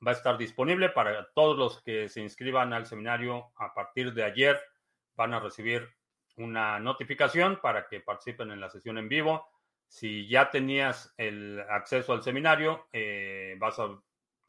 [0.05, 4.23] Va a estar disponible para todos los que se inscriban al seminario a partir de
[4.23, 4.59] ayer.
[5.15, 5.89] Van a recibir
[6.35, 9.47] una notificación para que participen en la sesión en vivo.
[9.87, 13.87] Si ya tenías el acceso al seminario, eh, vas a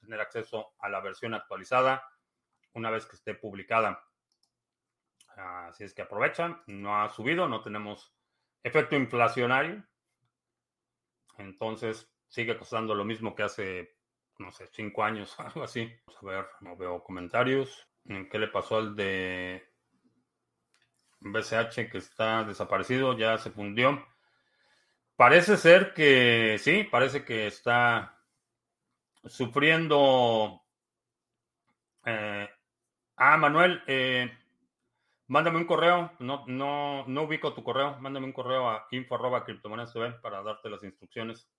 [0.01, 2.07] tener acceso a la versión actualizada
[2.75, 4.05] una vez que esté publicada.
[5.39, 6.61] Así es que aprovechan.
[6.67, 8.13] No ha subido, no tenemos
[8.63, 9.85] efecto inflacionario.
[11.39, 13.97] Entonces sigue costando lo mismo que hace,
[14.39, 15.91] no sé, cinco años, algo así.
[16.07, 17.89] Vamos a ver, no veo comentarios.
[18.05, 19.69] ¿Qué le pasó al de
[21.21, 23.17] BCH que está desaparecido?
[23.17, 24.07] Ya se fundió.
[25.15, 28.19] Parece ser que sí, parece que está
[29.25, 30.63] sufriendo.
[32.07, 32.49] Eh,
[33.17, 34.31] ah, Manuel, eh,
[35.29, 39.19] Mándame un correo, no, no, no ubico tu correo, mándame un correo a info
[40.23, 41.51] para darte las instrucciones.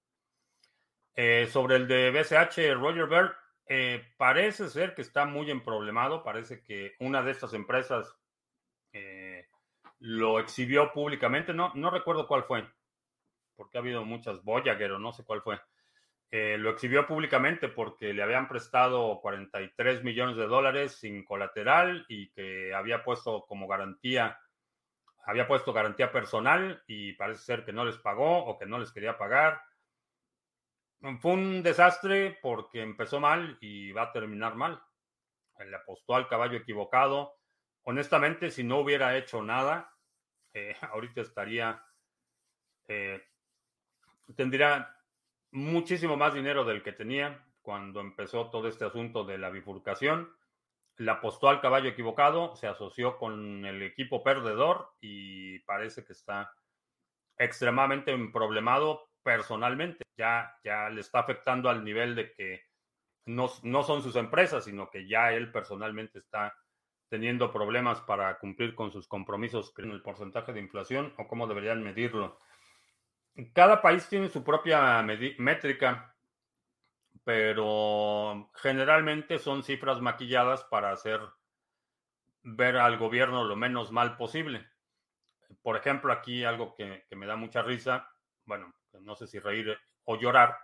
[1.14, 3.32] Eh, sobre el de BCH, Roger Ver,
[3.68, 8.18] eh, parece ser que está muy emproblemado, parece que una de estas empresas
[8.92, 9.48] eh,
[10.00, 12.68] lo exhibió públicamente, no, no recuerdo cuál fue,
[13.56, 15.60] porque ha habido muchas Voyager o no sé cuál fue.
[16.32, 22.30] Eh, lo exhibió públicamente porque le habían prestado 43 millones de dólares sin colateral y
[22.32, 24.40] que había puesto como garantía,
[25.26, 28.92] había puesto garantía personal y parece ser que no les pagó o que no les
[28.92, 29.60] quería pagar.
[31.20, 34.80] Fue un desastre porque empezó mal y va a terminar mal.
[35.58, 37.38] Le apostó al caballo equivocado.
[37.84, 39.96] Honestamente, si no hubiera hecho nada,
[40.54, 41.84] eh, ahorita estaría,
[42.88, 43.24] eh,
[44.36, 44.96] tendría
[45.52, 50.34] muchísimo más dinero del que tenía cuando empezó todo este asunto de la bifurcación.
[50.98, 56.52] Le apostó al caballo equivocado, se asoció con el equipo perdedor y parece que está
[57.38, 60.04] extremadamente problemado personalmente.
[60.18, 62.64] Ya, ya le está afectando al nivel de que
[63.26, 66.54] no, no son sus empresas, sino que ya él personalmente está
[67.10, 71.84] teniendo problemas para cumplir con sus compromisos en el porcentaje de inflación o cómo deberían
[71.84, 72.40] medirlo.
[73.54, 75.02] Cada país tiene su propia
[75.38, 76.16] métrica,
[77.24, 81.22] pero generalmente son cifras maquilladas para hacer
[82.44, 84.68] ver al gobierno lo menos mal posible.
[85.62, 88.10] Por ejemplo, aquí algo que, me da mucha risa,
[88.46, 90.58] bueno, no sé si reír o llorar,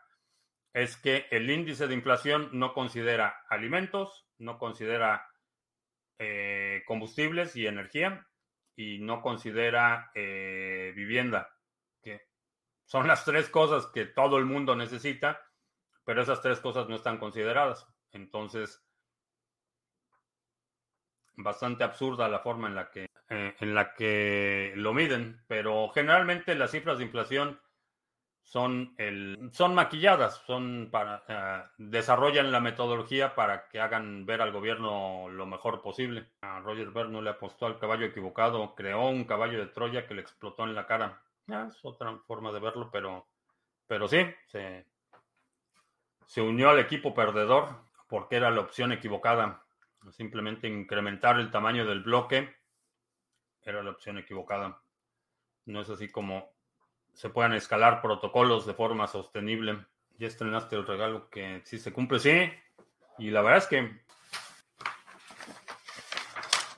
[0.74, 5.30] es que el índice de inflación no considera alimentos, no considera
[6.20, 8.28] eh, combustibles y energía
[8.76, 11.55] y no considera eh, vivienda.
[12.86, 15.42] Son las tres cosas que todo el mundo necesita,
[16.04, 17.88] pero esas tres cosas no están consideradas.
[18.12, 18.86] Entonces,
[21.36, 26.56] bastante absurda la forma en la que, eh, en la que lo miden, pero generalmente
[26.56, 27.60] las cifras de inflación
[28.44, 34.52] son, el, son maquilladas, son para, eh, desarrollan la metodología para que hagan ver al
[34.52, 36.30] gobierno lo mejor posible.
[36.42, 40.14] A Roger Ver no le apostó al caballo equivocado, creó un caballo de Troya que
[40.14, 43.28] le explotó en la cara es otra forma de verlo, pero,
[43.88, 44.86] pero sí, se,
[46.26, 47.70] se unió al equipo perdedor
[48.08, 49.64] porque era la opción equivocada.
[50.12, 52.56] Simplemente incrementar el tamaño del bloque
[53.64, 54.80] era la opción equivocada.
[55.66, 56.52] No es así como
[57.14, 59.86] se puedan escalar protocolos de forma sostenible.
[60.18, 62.52] Ya estrenaste el regalo que sí se cumple, sí.
[63.18, 64.00] Y la verdad es que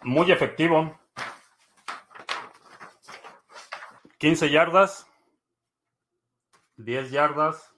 [0.03, 0.97] muy efectivo.
[4.19, 5.07] 15 yardas,
[6.77, 7.71] 10 yardas,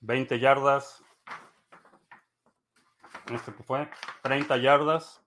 [0.00, 1.04] 20 yardas,
[3.30, 3.88] este que fue
[4.22, 5.24] 30 yardas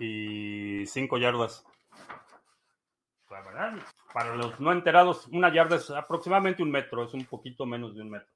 [0.00, 1.64] y 5 yardas.
[3.30, 3.78] La verdad,
[4.12, 8.02] para los no enterados, una yarda es aproximadamente un metro, es un poquito menos de
[8.02, 8.32] un metro.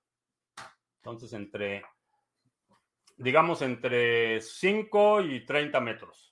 [0.98, 1.84] Entonces, entre,
[3.16, 6.31] digamos, entre 5 y 30 metros.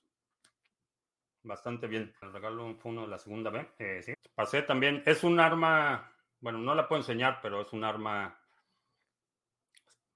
[1.42, 2.14] Bastante bien.
[2.22, 3.68] El regalo fue uno de la segunda vez.
[3.78, 4.14] Eh.
[4.34, 5.02] Pasé también.
[5.06, 6.12] Es un arma.
[6.40, 8.38] Bueno, no la puedo enseñar, pero es un arma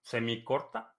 [0.03, 0.95] semicorta.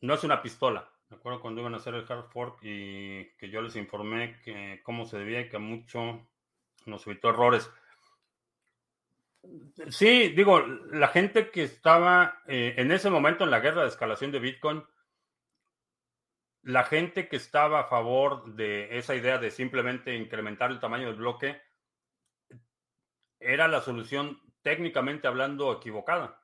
[0.00, 0.90] No es una pistola.
[1.10, 4.80] Me acuerdo cuando iban a hacer el hard fork y que yo les informé que
[4.82, 6.26] cómo se debía y que mucho
[6.86, 7.70] nos evitó errores.
[9.88, 14.30] Sí, digo, la gente que estaba eh, en ese momento en la guerra de escalación
[14.30, 14.84] de Bitcoin,
[16.62, 21.16] la gente que estaba a favor de esa idea de simplemente incrementar el tamaño del
[21.16, 21.60] bloque,
[23.38, 26.40] era la solución técnicamente hablando equivocada.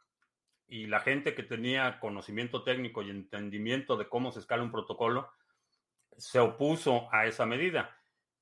[0.66, 5.30] Y la gente que tenía conocimiento técnico y entendimiento de cómo se escala un protocolo,
[6.16, 7.96] se opuso a esa medida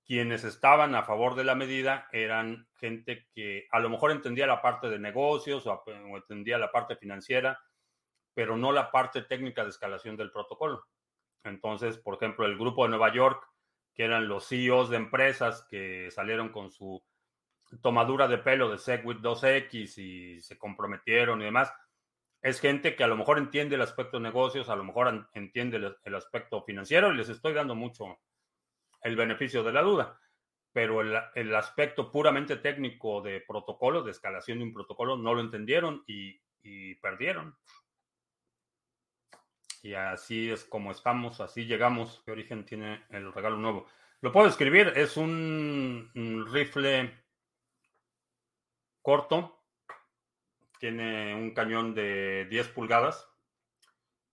[0.05, 4.61] quienes estaban a favor de la medida eran gente que a lo mejor entendía la
[4.61, 5.83] parte de negocios o,
[6.15, 7.59] entendía la parte financiera,
[8.35, 10.85] pero no la parte técnica de escalación del protocolo.
[11.45, 13.47] Entonces, por ejemplo, el grupo de Nueva York,
[13.95, 17.03] que eran los CEOs de empresas que salieron con su
[17.81, 21.73] tomadura de pelo de SegWit 2X y se comprometieron y demás,
[22.43, 25.97] es gente que a lo mejor entiende el aspecto de negocios, a lo mejor entiende
[26.03, 28.19] el aspecto financiero y les estoy dando mucho,
[29.05, 30.19] el beneficio de la duda,
[30.73, 36.03] pero el, aspecto puramente técnico de protocolo, de escalación de un protocolo, no lo entendieron
[36.07, 36.41] y,
[36.97, 37.55] perdieron.
[39.85, 42.23] Y así es como estamos, así llegamos.
[42.25, 43.87] ¿Qué origen tiene el regalo nuevo?
[44.23, 46.11] Lo puedo escribir, es un,
[46.51, 47.13] rifle
[49.03, 49.61] corto,
[50.81, 53.29] tiene un cañón de 10 pulgadas,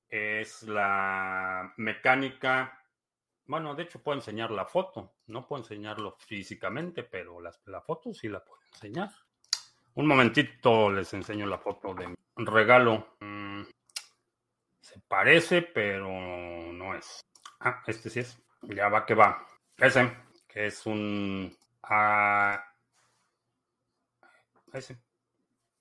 [0.07, 2.77] es la mecánica
[3.47, 5.11] bueno, de hecho puedo enseñar la foto.
[5.27, 9.11] No puedo enseñarlo físicamente, pero la foto sí la puedo enseñar.
[9.95, 13.17] Un momentito les enseño la foto de mi regalo.
[14.81, 17.25] Se parece, pero no es.
[17.59, 18.37] Ah, este sí es.
[18.63, 19.45] Ya va que va.
[19.77, 20.11] Ese,
[20.47, 21.55] que es un...
[21.83, 22.63] Ah,
[24.73, 24.95] ese.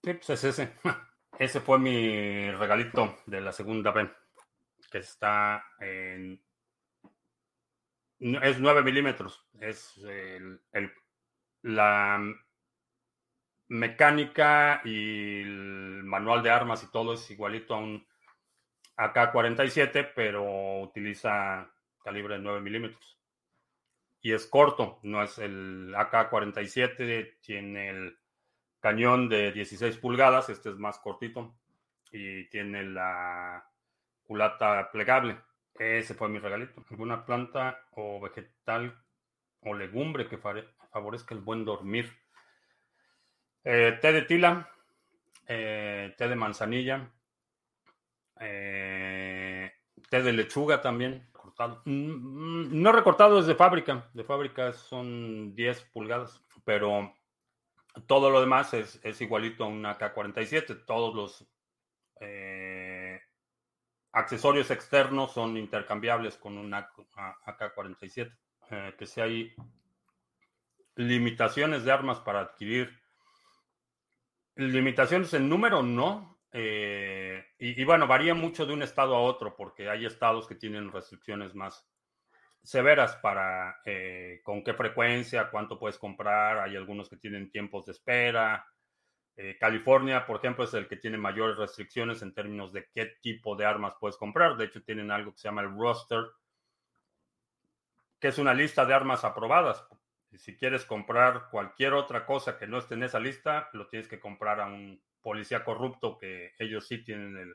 [0.03, 0.75] Sí, pues es ese.
[1.39, 4.11] Ese fue mi regalito de la segunda vez.
[4.91, 6.39] Que está en
[8.21, 9.43] es 9 milímetros.
[9.59, 10.61] Es el,
[11.63, 12.21] la
[13.69, 18.07] mecánica y el manual de armas y todo es igualito a un
[19.01, 21.71] AK-47, pero utiliza
[22.05, 23.19] calibre de 9 milímetros.
[24.21, 28.19] Y es corto, no es el AK-47, tiene el
[28.81, 31.55] cañón de 16 pulgadas, este es más cortito,
[32.13, 33.67] y tiene la
[34.23, 35.39] culata plegable.
[35.75, 36.85] Ese fue mi regalito.
[36.91, 39.03] ¿Alguna planta o vegetal
[39.61, 42.11] o legumbre que favorezca el buen dormir?
[43.65, 44.71] Eh, té de tila,
[45.47, 47.11] eh, té de manzanilla,
[48.41, 49.73] eh,
[50.09, 51.83] té de lechuga también, cortado.
[51.85, 57.15] Mm, mm, no recortado desde fábrica, de fábrica son 10 pulgadas, pero
[58.07, 60.85] todo lo demás es, es igualito a una K47.
[60.85, 61.47] Todos los
[64.13, 68.37] accesorios externos son intercambiables con un AK-47.
[68.71, 69.55] Eh, que si hay
[70.97, 73.01] limitaciones de armas para adquirir.
[74.57, 76.41] Limitaciones en número, no.
[76.53, 80.91] Eh, y, bueno, varía mucho de un estado a otro, porque hay estados que tienen
[80.91, 81.87] restricciones más
[82.63, 86.59] severas para eh, con qué frecuencia, cuánto puedes comprar.
[86.59, 88.67] Hay algunos que tienen tiempos de espera.
[89.37, 93.55] Eh, California, por ejemplo, es el que tiene mayores restricciones en términos de qué tipo
[93.57, 94.57] de armas puedes comprar.
[94.57, 96.25] De hecho, tienen algo que se llama el roster,
[98.19, 99.85] que es una lista de armas aprobadas.
[100.35, 104.21] Si quieres comprar cualquier otra cosa que no esté en esa lista, lo tienes que
[104.21, 107.55] comprar a un policía corrupto que ellos sí tienen el,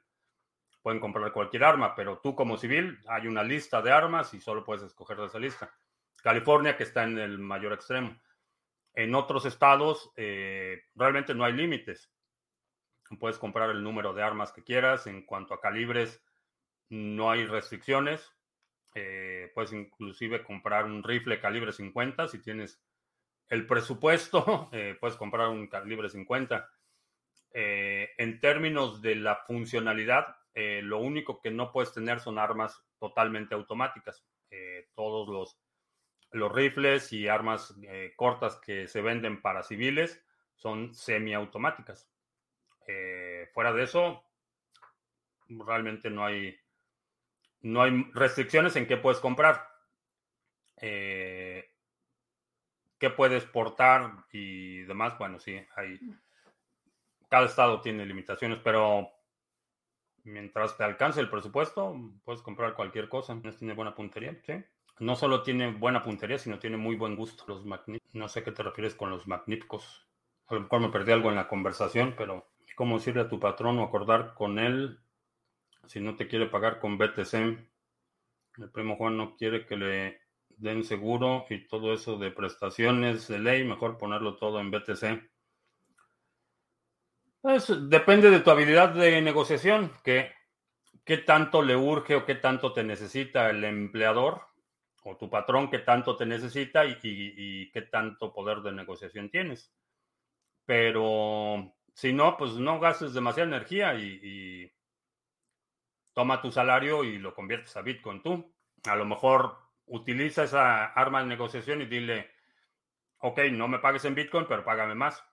[0.86, 4.64] pueden comprar cualquier arma, pero tú como civil hay una lista de armas y solo
[4.64, 5.74] puedes escoger de esa lista.
[6.22, 8.16] California, que está en el mayor extremo.
[8.94, 12.12] En otros estados eh, realmente no hay límites.
[13.20, 15.08] Puedes comprar el número de armas que quieras.
[15.08, 16.24] En cuanto a calibres,
[16.90, 18.32] no hay restricciones.
[18.94, 22.80] Eh, puedes inclusive comprar un rifle calibre 50 si tienes
[23.50, 24.70] el presupuesto.
[24.72, 26.70] Eh, puedes comprar un calibre 50.
[27.58, 34.26] En términos de la funcionalidad, lo único que no puedes tener son armas totalmente automáticas.
[34.94, 35.60] todos los
[36.36, 40.22] los rifles y armas eh, cortas que se venden para civiles
[40.56, 42.10] son semiautomáticas.
[42.88, 44.24] Eh, fuera de eso,
[45.48, 46.58] realmente no hay,
[47.62, 49.68] no hay restricciones en qué puedes comprar.
[50.78, 51.72] Eh,
[53.00, 55.18] qué puedes portar y demás.
[55.18, 56.00] Bueno, sí, hay.
[57.36, 59.10] Cada estado tiene limitaciones, pero
[60.24, 63.38] mientras te alcance el presupuesto, puedes comprar cualquier cosa.
[63.60, 64.54] Tiene buena puntería, sí
[65.00, 67.44] no solo tiene buena puntería, sino tiene muy buen gusto.
[67.46, 67.66] Los
[68.14, 70.08] no sé qué te refieres con los magníficos.
[70.48, 73.80] A lo mejor me perdí algo en la conversación, pero cómo decirle a tu patrón
[73.80, 75.02] o acordar con él
[75.88, 77.34] si no te quiere pagar con BTC.
[77.34, 80.22] El primo Juan no quiere que le
[80.52, 85.35] den seguro y todo eso de prestaciones de ley, mejor ponerlo todo en BTC.
[87.46, 90.34] Pues, depende de tu habilidad de negociación, que
[91.04, 94.42] qué tanto le urge o qué tanto te necesita el empleador
[95.04, 99.72] o tu patrón, qué tanto te necesita y, qué tanto poder de negociación tienes.
[100.66, 104.74] Pero si no, pues no gastes demasiada energía y,
[106.16, 108.56] toma tu salario y lo conviertes a Bitcoin tú.
[108.86, 112.32] A lo mejor utiliza esa arma de negociación y dile,
[113.20, 115.24] ok, no me pagues en Bitcoin, pero págame más.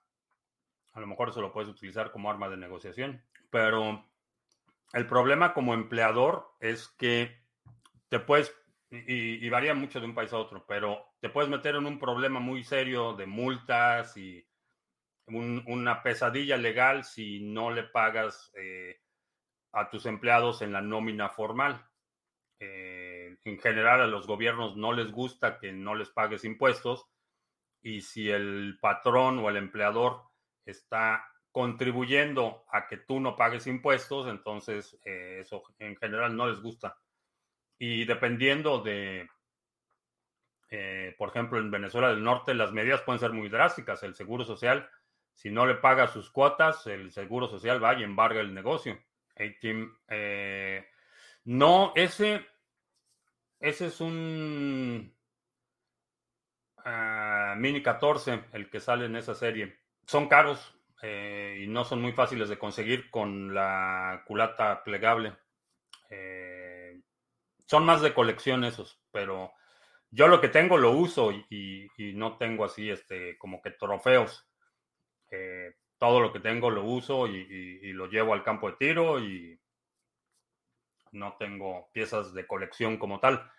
[0.92, 3.22] A lo mejor eso lo puedes utilizar como arma de negociación.
[3.50, 4.04] Pero
[4.92, 7.42] el problema como empleador es que
[8.08, 8.54] te puedes,
[8.90, 12.40] y, varía mucho de un país a otro, pero te puedes meter en un problema
[12.40, 14.46] muy serio de multas y
[15.26, 19.00] una pesadilla legal si no le pagas eh,
[19.72, 21.86] a tus empleados en la nómina formal.
[22.58, 27.08] Eh, en general a los gobiernos no les gusta que no les pagues impuestos
[27.82, 30.22] y si el patrón o el empleador
[30.64, 36.60] está contribuyendo a que tú no pagues impuestos, entonces eh, eso en general no les
[36.60, 36.96] gusta.
[37.78, 39.28] Y dependiendo de,
[40.70, 44.02] eh, por ejemplo, en Venezuela del Norte, las medidas pueden ser muy drásticas.
[44.02, 44.88] El Seguro Social,
[45.34, 48.98] si no le paga sus cuotas, el Seguro Social va y embarga el negocio.
[49.36, 50.86] Eh,
[51.44, 52.46] no, ese,
[53.60, 55.14] ese es un
[56.78, 59.81] ah, Mini 14, el que sale en esa serie.
[60.06, 60.74] Son caros,
[61.04, 65.34] eh, y no son muy fáciles de conseguir con la culata plegable.
[66.08, 67.00] Eh,
[67.66, 69.52] son más de colección esos, pero
[70.10, 74.48] yo lo que tengo lo uso y, no tengo así este como que trofeos.
[75.30, 79.58] Eh, todo lo que tengo lo uso y, lo llevo al campo de tiro y
[81.12, 83.50] no tengo piezas de colección como tal.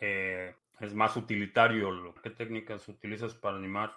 [0.00, 2.14] es más utilitario.
[2.22, 3.94] ¿Qué técnicas utilizas para animar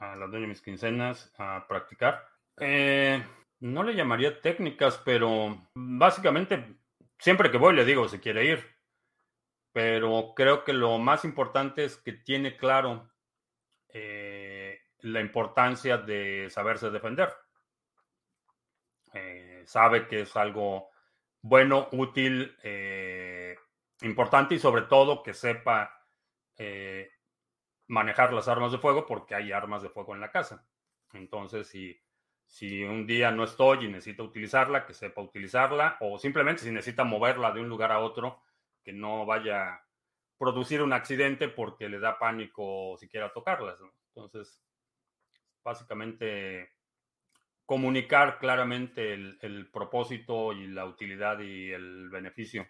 [0.00, 2.28] a la dueña de mis quincenas a practicar.
[2.58, 3.22] Eh,
[3.60, 6.76] no le llamaría técnicas, pero básicamente
[7.18, 8.64] siempre que voy le digo si quiere ir.
[9.72, 13.10] Pero creo que lo más importante es que tiene claro
[13.88, 17.32] eh, la importancia de saberse defender.
[19.12, 20.90] Eh, sabe que es algo
[21.40, 22.56] bueno, útil,
[24.02, 26.04] importante y sobre todo que sepa
[27.88, 30.66] manejar las armas de fuego porque hay armas de fuego en la casa.
[31.12, 32.00] Entonces, si,
[32.46, 37.04] si un día no estoy y necesita utilizarla, que sepa utilizarla, o simplemente si necesita
[37.04, 38.42] moverla de un lugar a otro,
[38.84, 39.86] que no vaya a
[40.38, 43.80] producir un accidente porque le da pánico siquiera tocarlas.
[44.14, 44.62] Entonces,
[45.64, 46.70] básicamente
[47.66, 52.66] comunicar claramente el, el, propósito y la utilidad y el beneficio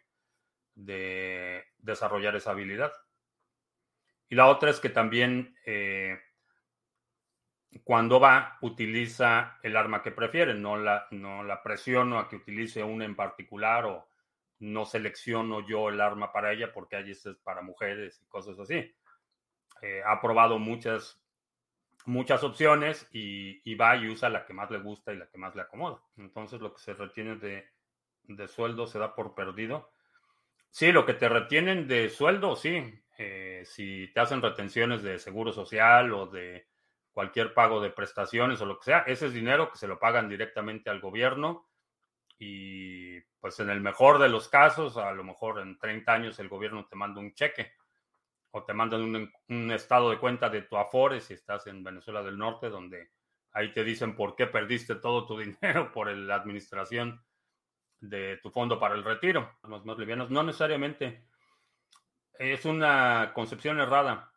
[0.75, 2.93] de desarrollar esa habilidad.
[4.29, 6.19] Y la otra es que también eh,
[7.85, 12.83] cuando va, utiliza el arma que prefiere, no la, no la presiono a que utilice
[12.83, 14.09] una en particular o
[14.61, 18.95] no selecciono yo el arma para ella porque hay es para mujeres y cosas así.
[19.83, 21.23] Eh, ha probado muchas,
[22.05, 25.39] muchas opciones y, y, va y usa la que más le gusta y la que
[25.39, 26.03] más le acomoda.
[26.17, 27.69] Entonces lo que se retiene de,
[28.25, 29.93] de sueldo se da por perdido.
[30.71, 33.01] Sí, lo que te retienen de sueldo, sí.
[33.21, 36.69] Eh, si te hacen retenciones de seguro social o de
[37.11, 40.29] cualquier pago de prestaciones o lo que sea, ese es dinero que se lo pagan
[40.29, 41.69] directamente al gobierno
[42.39, 46.49] y pues en el mejor de los casos, a lo mejor en 30 años el
[46.49, 47.73] gobierno te manda un cheque
[48.53, 52.23] o te mandan un, un estado de cuenta de tu Afore si estás en Venezuela
[52.23, 53.11] del Norte, donde
[53.51, 57.21] ahí te dicen por qué perdiste todo tu dinero por la administración
[58.01, 59.59] de tu fondo para el retiro.
[59.65, 61.28] Los más livianos, no necesariamente
[62.39, 64.33] es una concepción errada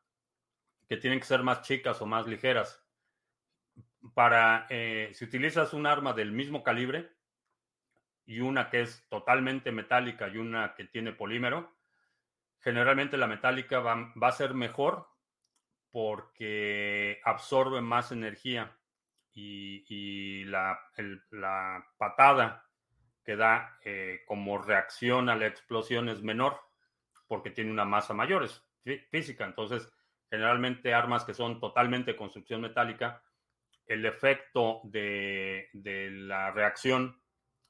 [0.87, 2.83] que tienen que ser más chicas o más ligeras.
[4.13, 7.11] Para, eh, si utilizas un arma del mismo calibre
[8.25, 11.71] y una que es totalmente metálica y una que tiene polímero,
[12.59, 15.07] generalmente la metálica va, a ser mejor
[15.91, 18.75] porque absorbe más energía
[19.33, 20.79] y, la,
[21.29, 22.67] la, patada
[23.23, 26.59] que da eh, como reacción a la explosión es menor
[27.31, 28.61] porque tiene una masa mayor, es
[29.09, 29.45] física.
[29.45, 29.89] Entonces,
[30.29, 33.23] generalmente armas que son totalmente construcción metálica,
[33.87, 37.23] el efecto de, la reacción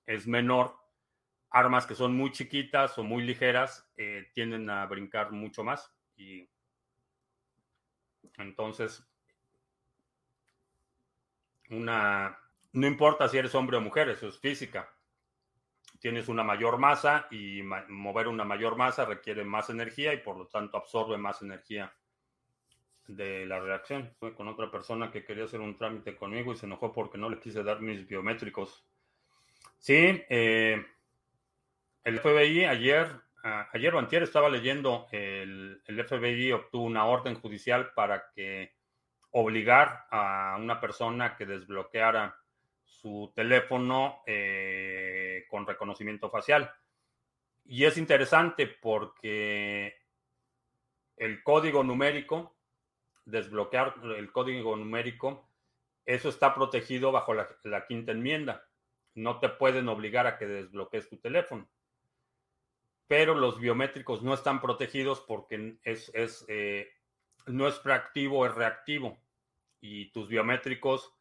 [0.07, 0.75] es menor.
[1.51, 5.93] Armas que son muy chiquitas o muy ligeras eh, tienden a brincar mucho más.
[6.15, 6.49] Y
[8.39, 9.07] entonces,
[11.69, 12.35] una,
[12.71, 14.91] no importa si eres hombre o mujer, eso es física.
[16.01, 20.47] Tienes una mayor masa y mover una mayor masa requiere más energía y por lo
[20.47, 21.93] tanto absorbe más energía
[23.05, 24.11] de la reacción.
[24.19, 27.29] Fue con otra persona que quería hacer un trámite conmigo y se enojó porque no
[27.29, 28.83] le quise dar mis biométricos.
[29.77, 30.83] Sí, eh,
[32.03, 33.07] el FBI ayer,
[33.71, 38.73] ayer o antier estaba leyendo, el, el FBI obtuvo una orden judicial para que
[39.29, 42.40] obligar a una persona que desbloqueara
[42.91, 46.71] su teléfono eh, con reconocimiento facial.
[47.63, 49.95] Y es interesante porque
[51.15, 52.57] el código numérico,
[53.25, 55.49] desbloquear el código numérico,
[56.05, 58.67] eso está protegido bajo la, quinta enmienda.
[59.15, 61.69] No te pueden obligar a que desbloquees tu teléfono.
[63.07, 66.89] Pero los biométricos no están protegidos porque es, es eh,
[67.47, 69.17] no es proactivo, es reactivo.
[69.79, 71.13] Y tus biométricos,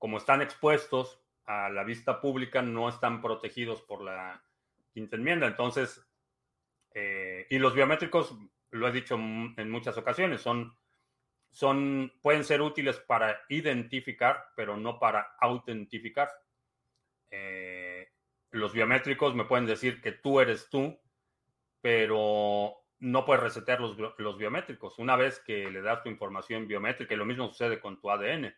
[0.00, 4.42] como están expuestos a la vista pública, no están protegidos por la
[4.94, 5.46] quinta enmienda.
[5.46, 6.02] Entonces,
[6.94, 8.34] eh, y los biométricos,
[8.70, 10.74] lo he dicho en muchas ocasiones, son,
[11.50, 16.30] son, pueden ser útiles para identificar, pero no para autentificar.
[17.30, 18.08] Eh,
[18.52, 20.98] los biométricos me pueden decir que tú eres tú,
[21.82, 24.98] pero no puedes resetear los, los, biométricos.
[24.98, 28.54] Una vez que le das tu información biométrica, y lo mismo sucede con tu ADN.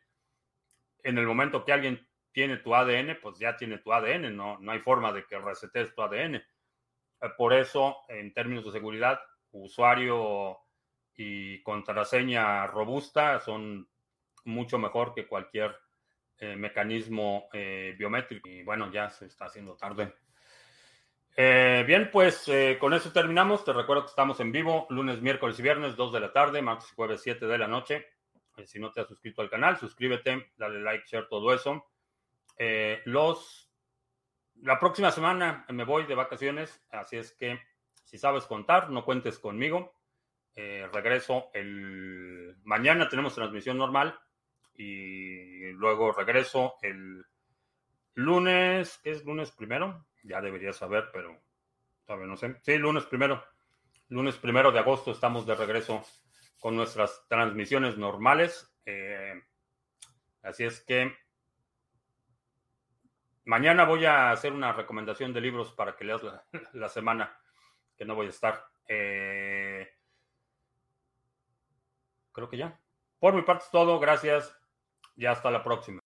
[1.02, 4.72] En el momento que alguien tiene tu ADN, pues ya tiene tu ADN, no, no
[4.72, 6.36] hay forma de que resetes tu ADN.
[7.22, 9.20] Eh, por eso, en términos de seguridad,
[9.52, 10.58] usuario
[11.14, 13.86] y contraseña robusta son
[14.44, 15.76] mucho mejor que cualquier
[16.38, 18.48] eh, mecanismo eh, biométrico.
[18.48, 20.14] Y bueno, ya se está haciendo tarde.
[21.34, 22.44] Bien, pues
[22.78, 23.64] con eso terminamos.
[23.64, 26.90] Te recuerdo que estamos en vivo lunes, miércoles y viernes, 2 de la tarde, martes
[26.92, 28.06] y jueves, 7 de la noche.
[28.56, 31.86] Eh, si no te has suscrito al canal, suscríbete, dale like, share, todo eso.
[33.06, 33.70] los,
[34.62, 37.58] la próxima semana me voy de vacaciones, así es que
[38.04, 39.94] si sabes contar, no cuentes conmigo.
[40.54, 44.18] regreso el mañana, tenemos transmisión normal
[44.74, 47.24] y luego regreso el
[48.14, 50.04] lunes, ¿qué es lunes primero?
[50.22, 51.36] ya debería saber, pero
[52.06, 52.56] todavía no sé.
[52.62, 53.44] Sí, lunes primero.
[54.08, 56.04] Lunes primero de agosto estamos de regreso
[56.62, 58.72] con nuestras transmisiones normales.
[58.86, 59.34] Eh,
[60.42, 61.12] así es que
[63.44, 66.22] mañana voy a hacer una recomendación de libros para que leas
[66.72, 67.36] la, semana
[67.96, 68.64] que no voy a estar.
[68.86, 69.90] Eh,
[72.30, 72.78] creo que ya.
[73.18, 73.98] Por mi parte es todo.
[73.98, 74.56] Gracias
[75.16, 76.01] y hasta la próxima.